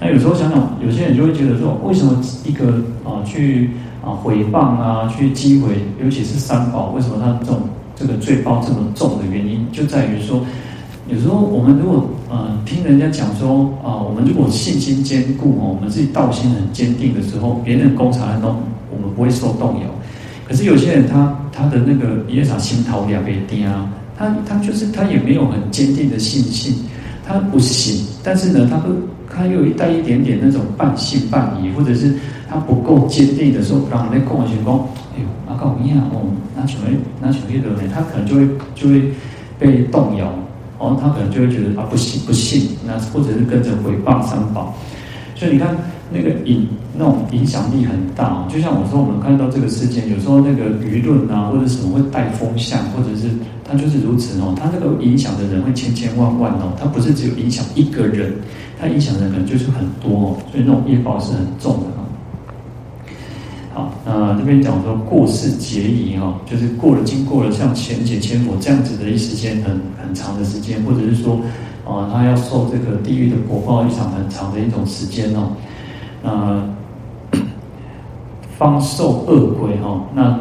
[0.00, 3.70] 那有时候想想，有些人就会觉得说，为什么一个啊去
[4.04, 7.60] 啊毁谤啊去积毁，尤其是三宝，为什么他这种
[7.96, 10.44] 这个罪报这么重的原因，就在于说。
[11.08, 18.48] 有时候我们如果呃听人家讲说啊、我们如果信心坚固哦，我们自己道心很坚定的时候，别人攻查案都
[18.90, 19.86] 我们不会受动摇。
[20.48, 26.74] 可是有些人他他的那个也啥心头两被钉啊，他他就是他也没有很坚定的信心，
[27.24, 28.90] 他不信，但是呢，他会
[29.30, 32.12] 他又带一点点那种半信半疑，或者是
[32.50, 34.52] 他不够坚定的时候，让人家跟我讲，
[35.14, 36.86] 哎呦，那搞一样哦，那什么
[37.20, 37.88] 那什么的呢？
[37.94, 39.12] 他可能就会就会
[39.58, 40.32] 被动摇。
[40.78, 44.74] 哦，他可能就会觉得啊，不信不信，那或者是跟着毁谤三宝，
[45.34, 45.74] 所以你看
[46.12, 48.46] 那个影那种影响力很大。
[48.52, 53.30] 就像我说，我们看到这个事件，有时候那个舆论啊，或者什么会带风向，或者是
[53.64, 54.54] 他就是如此哦。
[54.54, 58.30] 他这个影响的人会千千万万哦，他不是只有影响一个人，
[58.78, 61.86] 他影响的人可能就是很多哦，所以那种业报是很重的。
[63.76, 71.40] 啊，那这边讲说过世劫移哈，就是过了经过了像前劫千佛这样子的一时间很很长的时间，或者是说，
[71.84, 75.52] 啊、他要受这个地狱的果报一场很长的一种时间哦，
[76.22, 77.38] 那
[78.56, 80.40] 方受恶鬼哈，那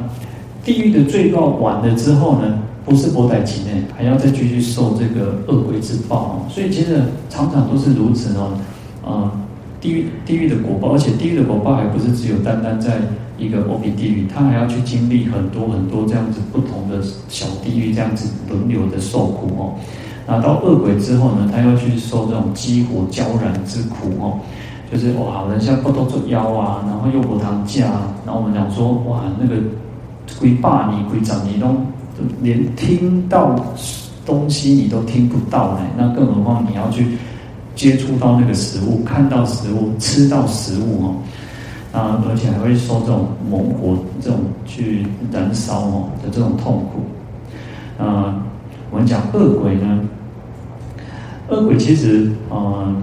[0.63, 8.53] 地狱的罪报完了之后呢，不是波代期内，还要再继续受这个恶鬼之报哦，所以其实常常都是如此哦，
[9.05, 9.31] 啊、
[9.85, 12.97] 地狱地狱的果报，而且地狱的果报还不是只有单单在。
[13.37, 19.75] 一个欧比地狱，他还要去经历很多很多这样子不同的小地狱，这样子轮流的受苦哦。
[20.25, 24.39] 那到恶鬼之后呢，他要去受这种激火焦燃之苦哦。
[24.89, 27.91] 就是哇，人家不都做妖啊，然后又不当家，
[28.25, 29.61] 然后我们讲说哇，那个
[30.39, 31.75] 鬼霸你鬼长你都
[32.41, 33.53] 连听到
[34.25, 37.17] 东西你都听不到呢，那更何况你要去
[37.75, 41.15] 接触到那个食物，看到食物，吃到食物哦。
[41.91, 48.03] 啊，而且还会受这种猛火这种去燃烧哦的这种痛苦。
[48.03, 48.35] 啊，
[48.91, 50.01] 我们讲恶鬼呢，
[51.47, 52.93] 恶鬼其实啊，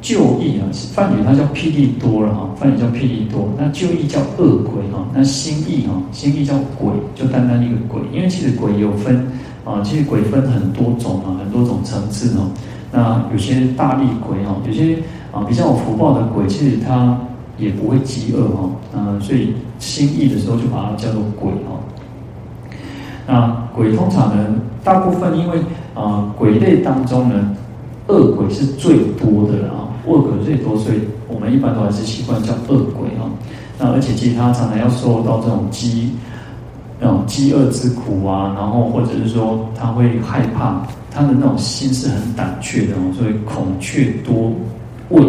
[0.00, 0.62] 旧义啊，
[0.94, 9.26] 梵语它叫霹雳多了哈，梵语叫霹雳多，那旧义叫恶鬼哈，那新义哈，新义叫鬼，就单单一个鬼，因为其实鬼有分
[9.64, 12.46] 啊，其实鬼分很多种啊，很多种层次哦。
[12.92, 14.96] 那有些大力鬼哦，有些
[15.32, 17.18] 啊比较有福报的鬼，其实他。
[17.58, 21.78] 也不会饥饿哈，嗯，所以心意的时候就把它叫做鬼哈。
[23.26, 24.46] 那鬼通常呢，
[24.82, 25.58] 大部分因为
[25.94, 27.54] 啊，鬼类当中呢，
[28.08, 33.28] 恶鬼是最多的啊，恶鬼最多，所以我们一般都还是习惯叫恶鬼哈。
[33.78, 36.14] 那而且其实他常常要受到这种饥，
[36.98, 40.80] 那种饥饿之苦啊，然后或者是说他会害怕，
[41.14, 44.52] 他的那种心是很胆怯的哦，所以孔雀多
[45.10, 45.22] 畏。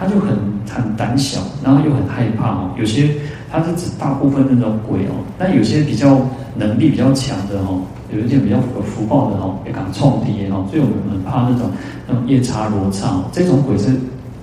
[0.00, 0.28] 他就很
[0.70, 2.70] 很胆小，然后又很害怕哦。
[2.78, 3.10] 有些
[3.50, 6.20] 他是指大部分那种鬼哦，那有些比较
[6.54, 7.82] 能力比较强的哦，
[8.14, 10.64] 有一点比较有福报的哦，也敢冲敌哦。
[10.70, 11.68] 所以我们很怕那种
[12.06, 13.88] 那种夜叉罗刹哦这种鬼是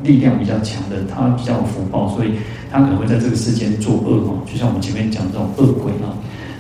[0.03, 2.33] 力量比较强的，他比较有福报，所以
[2.69, 4.35] 他可能会在这个世间作恶哦。
[4.45, 6.11] 就像我们前面讲这种恶鬼啊，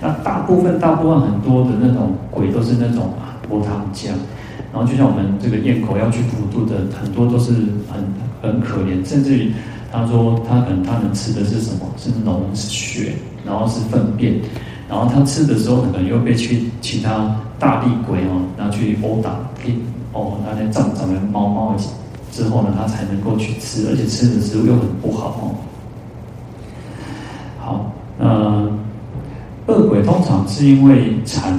[0.01, 3.11] 那大部分大部分很多的那种鬼都是那种，
[3.47, 4.11] 波汤家。
[4.73, 7.53] 然后就像我们这个咽口要去普渡的，很多都是
[7.89, 8.03] 很
[8.41, 9.51] 很可怜，甚至于
[9.91, 11.85] 他说他可能他能吃的是什么？
[11.97, 13.13] 是脓血，
[13.45, 14.33] 然后是粪便，
[14.89, 19.31] 然后他吃的时候可能又被去其他大力鬼哦，拿去殴打，
[20.11, 21.73] 哦，那些长长的猫猫
[22.31, 25.55] 之后呢，他才能够去吃，而且吃的食物又很不好哦。
[27.59, 28.69] 好，呃，
[29.67, 31.57] 恶鬼通常是因为产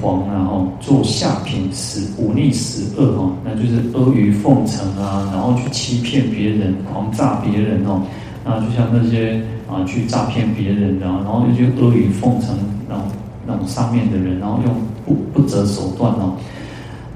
[0.00, 8.02] 狂，然后做下品十忤逆十恶哦，那就是阿谀奉承啊，然后去欺骗别人，狂诈别人哦，
[8.44, 12.56] 那就像那些啊去诈骗别人的，然后又去阿谀奉承
[12.88, 13.04] 那种
[13.46, 16.34] 那种上面的人，然后用不不择手段哦。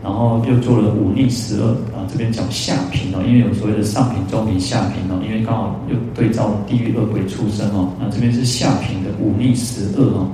[0.02, 10.28] 然后又做了忤逆十恶啊，这边讲下品哦，因为有所谓的上品、中品、下品哦，因为刚好又对照地狱恶鬼出生哦，那这边是下品的忤逆十恶哦，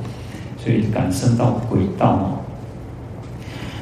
[0.67, 2.27] 所以感生到鬼道哦。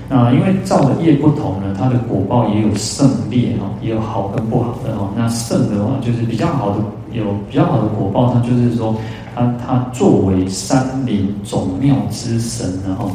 [0.07, 5.09] 那因为造的业不同呢，它的果报也有胜劣哦，也有好跟不好的哦。
[5.17, 8.95] 那胜的话就是比较好的，有比较好的果报，它就是说
[9.35, 13.11] 它它作为山林总庙之神然后。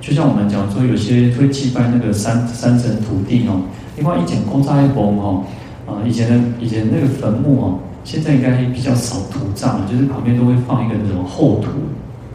[0.00, 3.60] 就像我们讲说，有些会祭拜那个山山神土地哦。
[3.96, 5.42] 另外，以前公差崩哦，
[5.86, 11.68] 啊，以前的以前那个坟墓哦，现在应该比较少土葬了，就是旁边都会放一个那种厚土，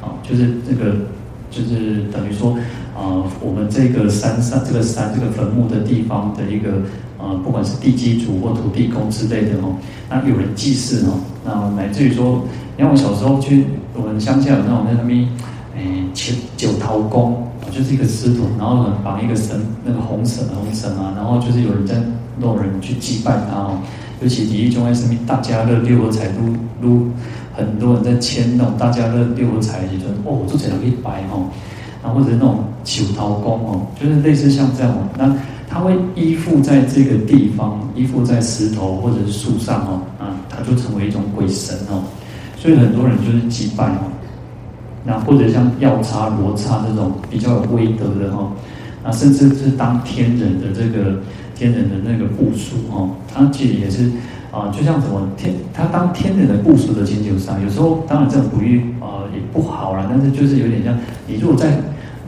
[0.03, 0.95] 啊，就是这个
[1.49, 2.57] 就是等于说
[2.95, 6.83] 啊，我们这个山上这个山这个坟墓的地方的一个
[7.17, 9.75] 啊，不管是地基主或土地公之类的哦，
[10.09, 12.45] 那有人祭祀哦，那乃至于说，
[12.77, 15.27] 因为我小时候去我们乡下有那种在那边，
[15.75, 15.81] 哎，
[16.13, 17.47] 九九桃公。
[17.71, 21.95] 就是一个师徒，然后呢绑一个绳，那个红绳红绳啊，然后就是有人在
[22.39, 23.79] 弄人去祭拜他哦。
[24.21, 27.07] 尤其第一种还是大家乐六合彩撸撸，
[27.55, 31.47] 很多人在签那种大家乐六合彩，就说哦，做起来可以白哦。
[32.03, 35.07] 然后或者那种九桃公哦，就是类似像这样哦。
[35.17, 35.33] 那
[35.69, 42.03] 他会依附在这个地方，依附在石头或者树上哦，啊，他就成为一种鬼神哦。
[42.57, 44.11] 所以很多人就是祭拜哦。
[45.05, 48.51] 那或者像药叉、罗刹这种比较有威德的哈，
[49.03, 51.19] 那甚至是当天人的这个
[51.55, 54.09] 天人的那个部属哦，他其实也是
[54.53, 61.71] 啊，就像什么天，他当天人的部属的请求上，有时候当然这种比喻啊也不好啦，但是就是有点像你如果在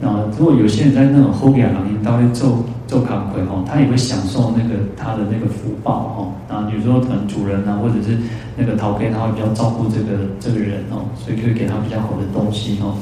[0.01, 6.55] 啊，如果有些人在那种后边行业当中做做康亏哈，他也会享受那个他的那个福报哈。
[6.55, 8.17] 啊，有时候可能主人啊，或者是
[8.57, 12.95] 那个桃给他会比较照顾这个这个人哦，所以可以给他比较好的东西哦。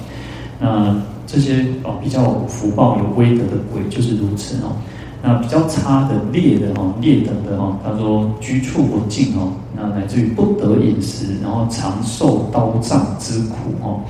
[0.60, 4.76] 那这些哦比较福报有威德的鬼就是如此哦。
[5.26, 14.02] 那比较差的劣的哦，劣等的哦，他说居处不净哦，那乃至于不得饮食，然后常受刀杖之苦哦。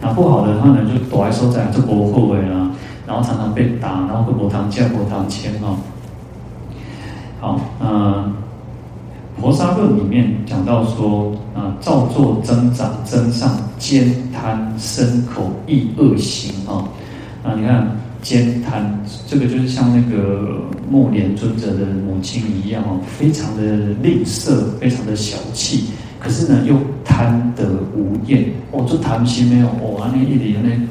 [0.00, 2.68] 那不好的话呢，就躲在收在这国后尾啦，
[3.06, 5.76] 然后常常被打，然后会波堂架波堂签哦。
[7.40, 8.34] 好，嗯。
[9.38, 16.88] 《婆沙论》里面讲到说啊，造作增长增上兼贪生口意恶行哦，
[17.44, 17.86] 那，你看
[18.22, 23.62] 慳贪这个就是像那个末年尊者的母亲一样哦，非常的
[24.02, 25.84] 吝啬，非常的小气，
[26.18, 30.88] 可是呢又贪得无厌哦，做贪心没有哦，那一点呢，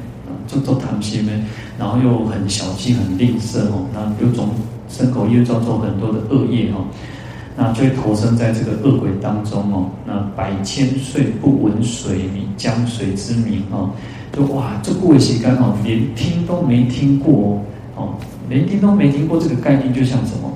[0.48, 1.32] 做做贪心没，
[1.78, 4.50] 然后又很小气，很吝啬哦，那有种
[4.90, 6.86] 牲口又造作很多的恶业哦。
[7.56, 9.90] 那就会投生在这个恶鬼当中哦。
[10.06, 13.90] 那百千岁不闻水名江水之名哦，
[14.34, 17.62] 就哇，这部位其实刚好连听都没听过
[17.96, 18.16] 哦，
[18.50, 20.52] 连听都没听过这个概念，就像什么？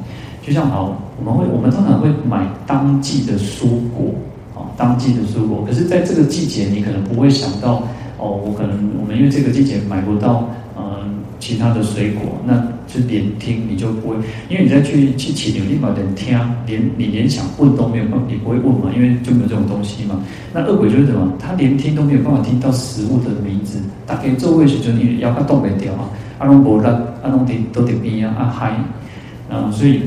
[0.46, 4.14] 就像好，我们会我们通常会买当季的蔬果
[4.56, 5.64] 哦，当季的蔬果。
[5.66, 7.84] 可是在这个季节，你可能不会想到
[8.18, 10.50] 哦，我可能我们因为这个季节买不到、
[11.40, 12.64] 其他的水果那。
[12.92, 14.16] 就连听你就不会，
[14.50, 20.20] 因为你再去去起牛，立马连听，连你连想问都没有办法，你不会问嘛，因为就没有这种东西嘛。
[20.52, 21.32] 那恶鬼就是什么？
[21.38, 26.90] 他连听都没有办法听到食物的名字，大概座位时就你要他动没掉啊，阿龙伯拉
[27.22, 28.72] 阿龙丁都得边啊，阿嗨
[29.52, 30.02] 啊，所以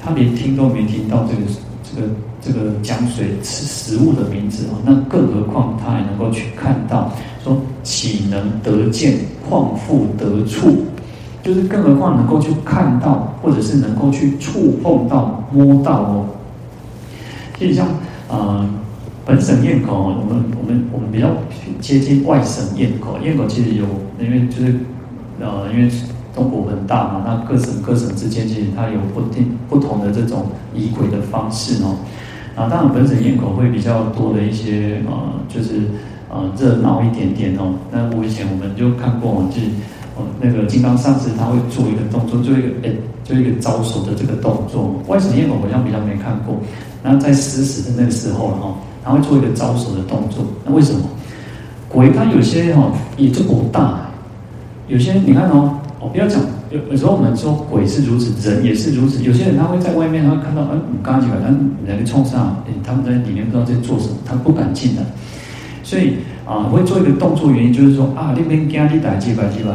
[0.00, 1.42] 他连听都没听到这个
[1.84, 2.08] 这个
[2.44, 7.12] 这个江水吃食物的名字啊，那更何况他还能够去看到，
[7.44, 9.16] 说岂能得见，
[9.48, 10.84] 况复得触？
[11.42, 16.26] 就是更何况能够去看到，或者是能够去触碰到、摸到哦。
[17.58, 17.86] 其实像
[18.28, 18.68] 呃
[19.24, 21.28] 本省焰口，我们我们我们比较
[21.80, 23.18] 接近外省焰口。
[23.22, 23.84] 焰口其实有，
[24.20, 24.74] 因为就是
[25.40, 25.90] 呃因为
[26.34, 31.96] 中国很大嘛，那各省各省之间其实它有不定不同的这种仪轨的方式哦。
[32.54, 35.14] 啊，当然本省焰口会比较多的一些呃，
[35.48, 35.80] 就是
[36.28, 37.74] 呃热闹一点点哦。
[37.90, 39.66] 那我以前我们就看过，就是。
[40.14, 42.92] 呃，那个金刚上师他会做一个动作，做一个哎，
[43.24, 44.94] 做一个招手的这个动作。
[45.06, 46.54] 外省焰火好像比较没看过。
[47.02, 50.44] 然后在施食的那个时候哈，他会做一个招手的动作。
[50.66, 51.00] 那为什么？
[51.88, 54.02] 鬼他有些哈也就不大，
[54.86, 56.38] 有些你看哦，我不要讲，
[56.72, 59.22] 有有时候我们说鬼是如此，人也是如此。
[59.22, 65.02] 有些人他会在外面，他会看到，嗯，刚刚讲，嗯，人家冲上，哎，他们在里面不知道在做什么，他不敢进来。
[65.82, 66.14] 所以
[66.46, 69.70] 啊，会做一个动作，原因就是说啊，那边给你打几百几百，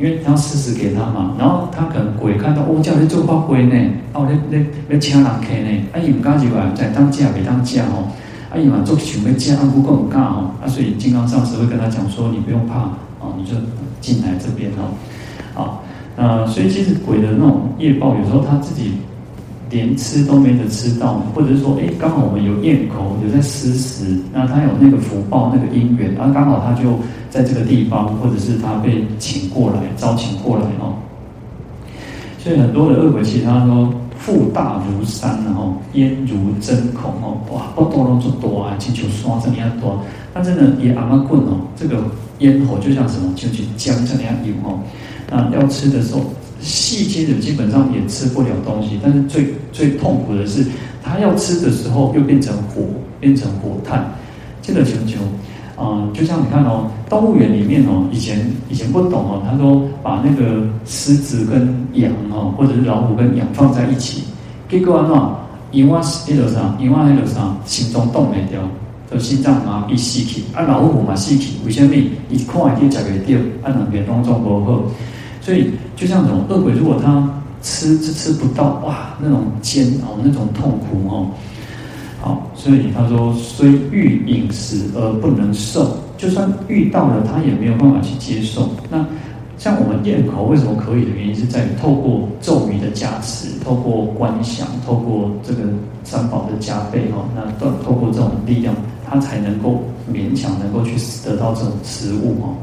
[0.00, 1.36] 因为他要施食给他嘛。
[1.38, 3.76] 然后他可能鬼看到哦，叫你做发挥呢，
[4.12, 8.10] 哦，那那那请人客呢，啊，伊唔敢几百，在当价没当价哦，
[8.50, 12.90] 啊，伊嘛做想要价，不过唔敢哦，啊，所以金刚上师会跟他讲说，你不用怕
[13.20, 13.52] 哦，你就
[14.00, 14.90] 进来这边哦，
[16.20, 18.92] 那所以其实鬼的那种业报，有时候他自己。
[19.70, 26.98] 连吃都没得吃到，或者是说，哎，刚好我们有咽口，有在施食，那他有那个福报、那个因缘，然后刚好他就
[27.30, 30.98] 在这个地方，或者是他被请过来、招请过来哦。
[32.36, 40.00] 所以很多的恶鬼其实他说腹大如山，然后咽如针孔哦，哇，不多了就多啊，请求刷这样多，
[40.34, 42.02] 但真的也阿妈棍哦，这个
[42.40, 44.80] 咽喉就像什么，就去将这样有哦，
[45.30, 46.20] 那要吃的时候。
[46.62, 50.62] 细节的基本上也吃不了东西，但是最最痛苦的是，
[51.02, 52.82] 他要吃的时候又变成火，
[53.18, 54.12] 变成火炭。
[54.60, 55.20] 这个求求，
[55.82, 64.24] 啊、呃，就像你看哦，动物园里面哦，以前以前不懂哦，他说把那个狮子跟羊哦，或者是老虎跟羊放在一起，
[64.68, 65.40] 结果啊，
[65.72, 68.60] 因为那个啥，因为那个啥，心中动没掉，
[69.10, 71.94] 就心脏麻痹死去，啊，老虎嘛死去，为什么？
[72.28, 74.82] 一看一点吃不掉，啊，两边拢做不好。
[75.50, 77.28] 所以，就像那种恶鬼，如果他
[77.60, 81.26] 吃吃吃不到，哇，那种煎熬，那种痛苦哦，
[82.20, 88.70] 好，所以他说，虽欲饮食而不能受，就算遇到了，他也没有办法去接受。
[88.88, 89.04] 那
[89.58, 95.64] 像我们咽口为什么可以的原因，是在于透过咒语的加持，透过观想，透过这个
[96.04, 98.72] 三宝的加被哦，那都透过这种力量，
[99.04, 99.82] 他才能够
[100.12, 100.92] 勉强能够去
[101.24, 102.54] 得到这种食物哦。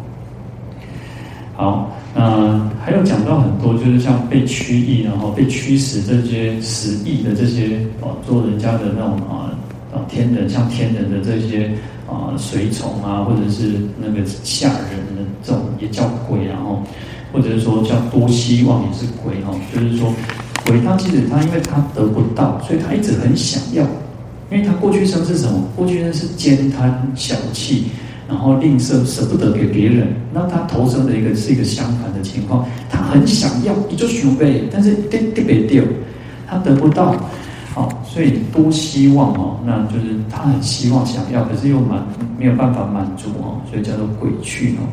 [1.58, 1.92] 好。
[2.20, 9.54] 嗯，还有讲到很多，就是像被驱役，然后被驱使这些使役的这些哦，做人家的那种啊
[9.94, 11.72] 啊天人，像天人的这些
[12.10, 16.82] 啊随从啊，或者是那个下人的这种也叫鬼，然后
[17.32, 20.12] 或者是说叫多希望也是鬼哈，就是说
[20.66, 23.84] 鬼他其实他因为他得不到，所以他一直很想要，
[24.50, 25.64] 因为他过去生是什么？
[25.76, 27.92] 过去生是奸贪小气。
[28.28, 35.82] 然后吝啬舍不得给别人，那他投生的一个是一个相反的情况，他很想要，你就许呗，但是得得别丢，
[36.46, 37.16] 他得不到，
[37.74, 42.06] 好，所以多希望哦，那就是他很希望想要，可是又满
[42.38, 44.84] 没有办法满足哦，所以叫做鬼去哦。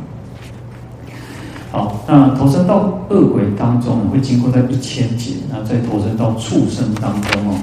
[1.73, 7.59] 好，那投生到恶鬼当中会经过在一千劫，那再投生到畜生当中哦，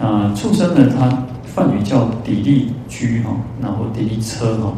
[0.00, 4.72] 啊，畜生呢，它梵语叫底利居哈，然后底利车哈。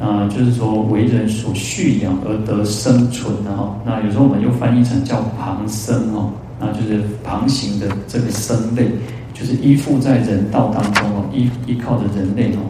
[0.00, 8.88] 啊、就是说为人所畜养而得生存，的哈那有时候我们又翻译成叫旁生哦，那就是旁行的这个生类，
[9.34, 12.60] 就是依附在人道当中哦，依依靠着人类哦。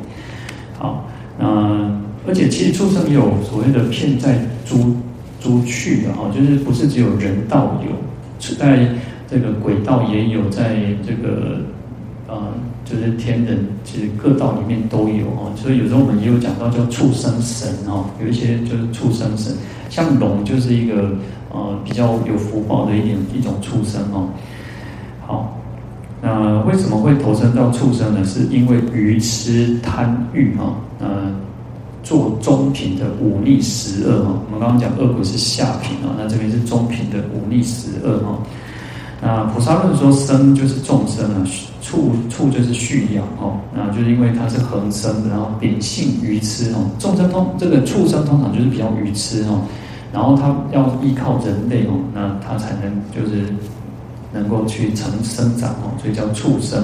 [0.77, 1.09] 好，
[1.39, 1.47] 那
[2.27, 4.97] 而且其实畜生有所谓的片在诸
[5.41, 8.89] 诸趣的哈，就是不是只有人道有，在
[9.31, 10.77] 这个鬼道也有，在
[11.07, 11.61] 这个。
[12.29, 12.47] 啊、
[12.91, 19.55] 就是天人，其实各道里面都有哦，所以有时候我们也有讲到叫畜生神哦，有一些就是畜生神，
[19.89, 21.13] 像龙就是一个
[21.53, 24.27] 呃比较有福报的一点一种畜生哦。
[25.25, 25.57] 好，
[26.21, 28.25] 那为什么会投生到畜生呢？
[28.25, 31.33] 是因为愚痴贪欲哈，呃，
[32.03, 34.35] 做中品的五逆十恶哈。
[34.47, 38.37] 我们刚刚讲恶鬼是下品啊，那这边是中品的五逆十恶哈。
[39.23, 41.47] 那菩萨论说生就是众生啊，
[41.83, 49.61] 畜畜就是畜养哦，那就是因为它是恒生的，然后秉性愚痴哦，众生通这个畜生通常就是比较愚痴哦，
[50.11, 53.45] 然后它要依靠人类哦，那它才能就是
[54.33, 56.83] 能够去成生长哦，所以叫畜生。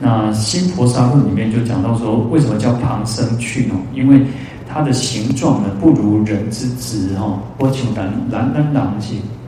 [0.00, 3.76] 那新菩萨论里面就讲到说，为什么叫旁生趣哦？
[3.94, 4.20] 因为
[4.68, 9.00] 它的形状呢不如人之直哈，或求蓝蓝蓝蓝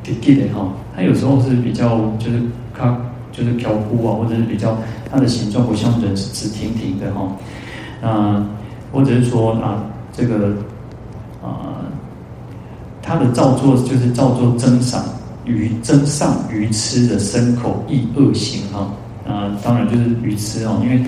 [0.05, 0.21] 些。
[0.21, 2.41] 记得哈，它有时候是比较就是
[2.77, 2.97] 它
[3.33, 4.77] 就是飘忽啊，或者是比较
[5.11, 7.37] 它的形状不像人是直挺挺的哈，
[8.03, 8.47] 啊，
[8.93, 10.57] 或者是说啊这个
[11.43, 11.83] 啊
[13.03, 15.05] 它的造作就是造作增上
[15.45, 18.91] 愚增上愚痴的身口意恶行哈，
[19.27, 21.03] 啊当然就是愚痴哦，因为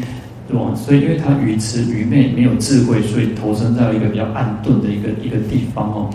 [0.49, 0.73] 对吧？
[0.77, 6.11] 所以因为他愚痴愚昧没有智慧，所以投身在一个比较暗钝的一个一个地方哦。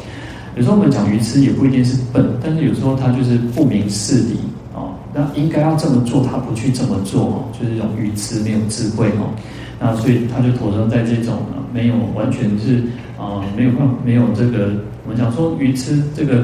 [0.56, 4.40] 有时候我们讲愚痴也不一定是笨，但是有时候他就是不明事理
[4.74, 4.92] 哦。
[5.14, 9.32] 那应该要这么做，他不去这么做哦，就是这种愚痴，没有智慧哦。
[9.80, 11.38] 那所以他就投生在这种
[11.74, 12.78] 没有完全是
[13.18, 14.72] 啊、呃、没有办没有这个
[15.06, 16.44] 我们讲说愚痴这个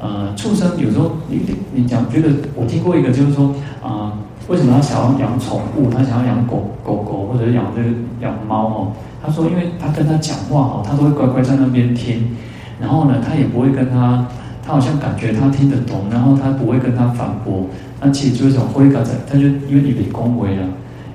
[0.00, 1.40] 呃畜生，有时候你
[1.72, 4.12] 你讲觉得我听过一个就是说啊、
[4.48, 5.88] 为什么他想要养宠物？
[5.90, 7.88] 他想要养狗狗狗或者养这个
[8.20, 8.92] 养猫哦？
[9.24, 12.36] 他说，因为他跟他讲话哦，他都会乖乖在那边听，
[12.80, 14.26] 然后呢，他也不会跟他，
[14.64, 17.66] 他好像感觉他听得懂，然后他不会跟他反驳。
[18.00, 20.62] 那其实就是种灰嘎仔，他就因为你被恭维了。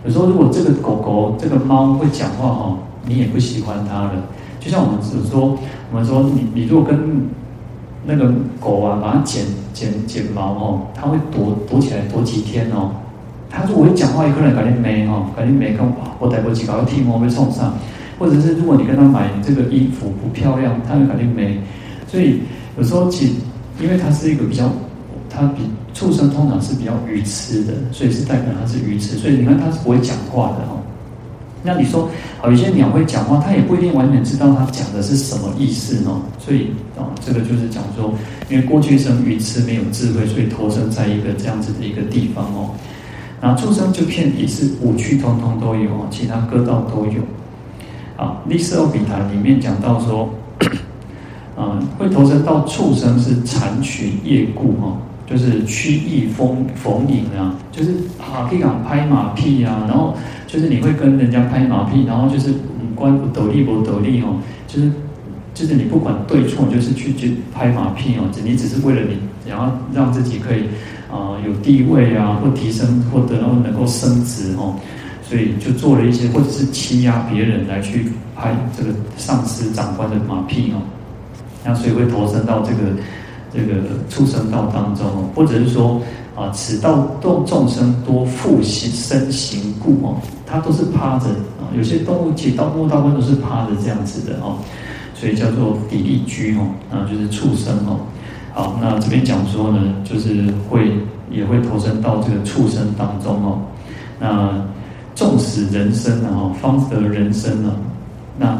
[0.03, 4.11] 有时候如果这个狗狗、这个猫会讲话哦，你也不喜欢它了。
[4.59, 5.57] 就像我们只说，
[5.91, 7.29] 我们说你你如果跟
[8.05, 12.91] 那个狗啊，把它剪剪剪毛哦，它会躲躲起来躲几天哦。
[13.49, 15.85] 他说我会讲话，一个人肯定没哦，肯定没跟
[16.17, 17.75] 我带过几个剃毛被冲上。
[18.21, 21.59] 或者是如果你跟他买这个衣服不漂亮，他就肯定没。
[22.07, 22.41] 所以
[22.77, 23.33] 有时候其
[23.81, 24.71] 因为他是一个比较，
[25.27, 29.17] 他比畜生通常是比较愚痴的，所以是代表他是愚痴。
[29.17, 30.77] 所以你看他是不会讲话的哦。
[31.63, 32.07] 那你说，
[32.39, 36.21] 好，有些鸟会讲话，它也不一定完全知道它讲的是什么意思哦。
[36.37, 38.13] 所以啊，这个就是讲说，
[38.49, 42.69] 因为过去生愚痴没有智慧，所以投生在一个这样子的一个地方哦。
[43.39, 47.21] 然后畜生就骗也是五趣通通都有哦，其他各道都有。
[48.21, 50.29] 啊，《利色欧比谈》里面讲到说，
[51.57, 54.95] 啊，会投生到畜生是残群业故哈，
[55.25, 60.15] 就是曲意逢逢迎啊，就是啊，可以讲拍马屁啊，然后
[60.45, 64.91] 就是你会跟人家拍马屁，然后就是五官不斗力不斗力哦，就是
[65.55, 69.17] 就是你不管对错，就是去去拍马屁哦，你只是为了你，
[69.49, 70.65] 然后让自己可以
[71.11, 74.75] 啊有地位啊，或提升，或得然后能够升职哦。
[75.31, 80.83] 所以就做了一些，或者是欺压别人来去拍这个上司长官的马屁哦，
[81.63, 82.91] 那所以会投身到这个
[83.53, 86.01] 这个畜生道当中哦，或者是说
[86.35, 91.27] 啊，此道众众生多复行身形故哦，它都是趴着
[91.61, 94.57] 啊，有些动物其实到末道观都是趴着这样子的哦，
[95.15, 98.01] 所以叫做底利居哦，那就是畜生哦。
[98.53, 100.91] 好，那这边讲说呢，就是会
[101.31, 103.61] 也会投身到这个畜生当中哦，
[104.19, 104.69] 那。
[105.15, 107.75] 纵使人生啊，方得人生啊，
[108.37, 108.59] 那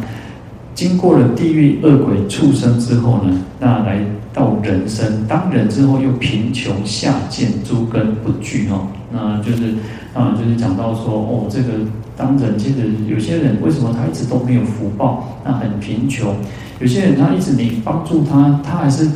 [0.74, 4.00] 经过了地狱、恶鬼、畜生之后呢，那来
[4.34, 9.74] 到人生，当人之后又贫穷下贱，诸根不具哦，那就是
[10.14, 11.74] 啊，就是讲到说哦，这个
[12.16, 15.40] 当人其实有些人为什么他一直都没有福报？
[15.44, 16.34] 那很贫穷，
[16.80, 19.10] 有些人他一直你帮助他，他还是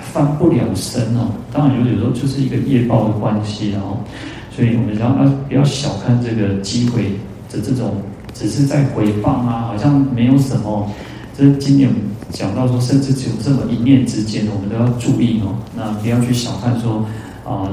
[0.00, 1.28] 翻不了身哦。
[1.52, 3.98] 当然有有时候就是一个业报的关系哦。
[4.54, 7.04] 所以我们要要不要小看这个机会
[7.50, 7.96] 的这种，
[8.32, 10.88] 只是在回放啊，好像没有什么。
[11.36, 11.90] 这今年
[12.30, 15.56] 讲到说，甚至只有这么一念之间，我们都要注意哦。
[15.76, 17.04] 那不要去小看说
[17.44, 17.68] 啊、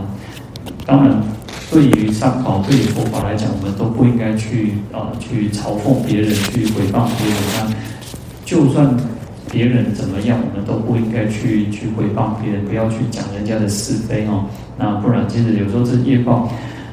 [0.84, 1.21] 当然
[1.69, 7.38] 对于三宝、对于佛法来讲，我们都不应该去啊、去嘲讽别人，去回报别人。
[7.59, 7.71] 那
[8.43, 8.97] 就算
[9.51, 14.45] 别人怎么样，我们都不应该去去回报别人，不要去讲人家的是非哦。
[14.79, 16.51] 那不然，其实有时候这业报。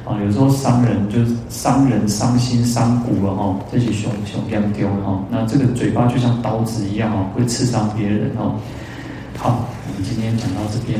[0.09, 5.23] 啊，有时候伤人就是伤人伤心伤骨了哈，这些熊熊这样丢哈。
[5.29, 8.55] 那这个嘴巴就像刀子一样哦，会刺伤别人哦。
[9.37, 10.99] 好，我们今天讲到这边，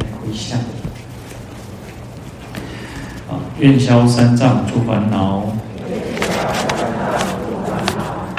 [0.00, 0.58] 来回向。
[3.28, 5.42] 啊，愿消三障诸烦恼，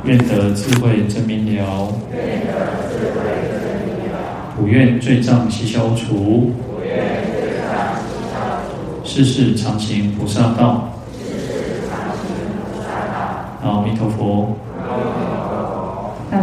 [0.05, 1.93] 愿得智慧真明了，
[4.57, 6.51] 普愿罪障悉消除。
[9.03, 10.89] 世事常行菩萨道。
[13.61, 14.57] 阿弥陀佛。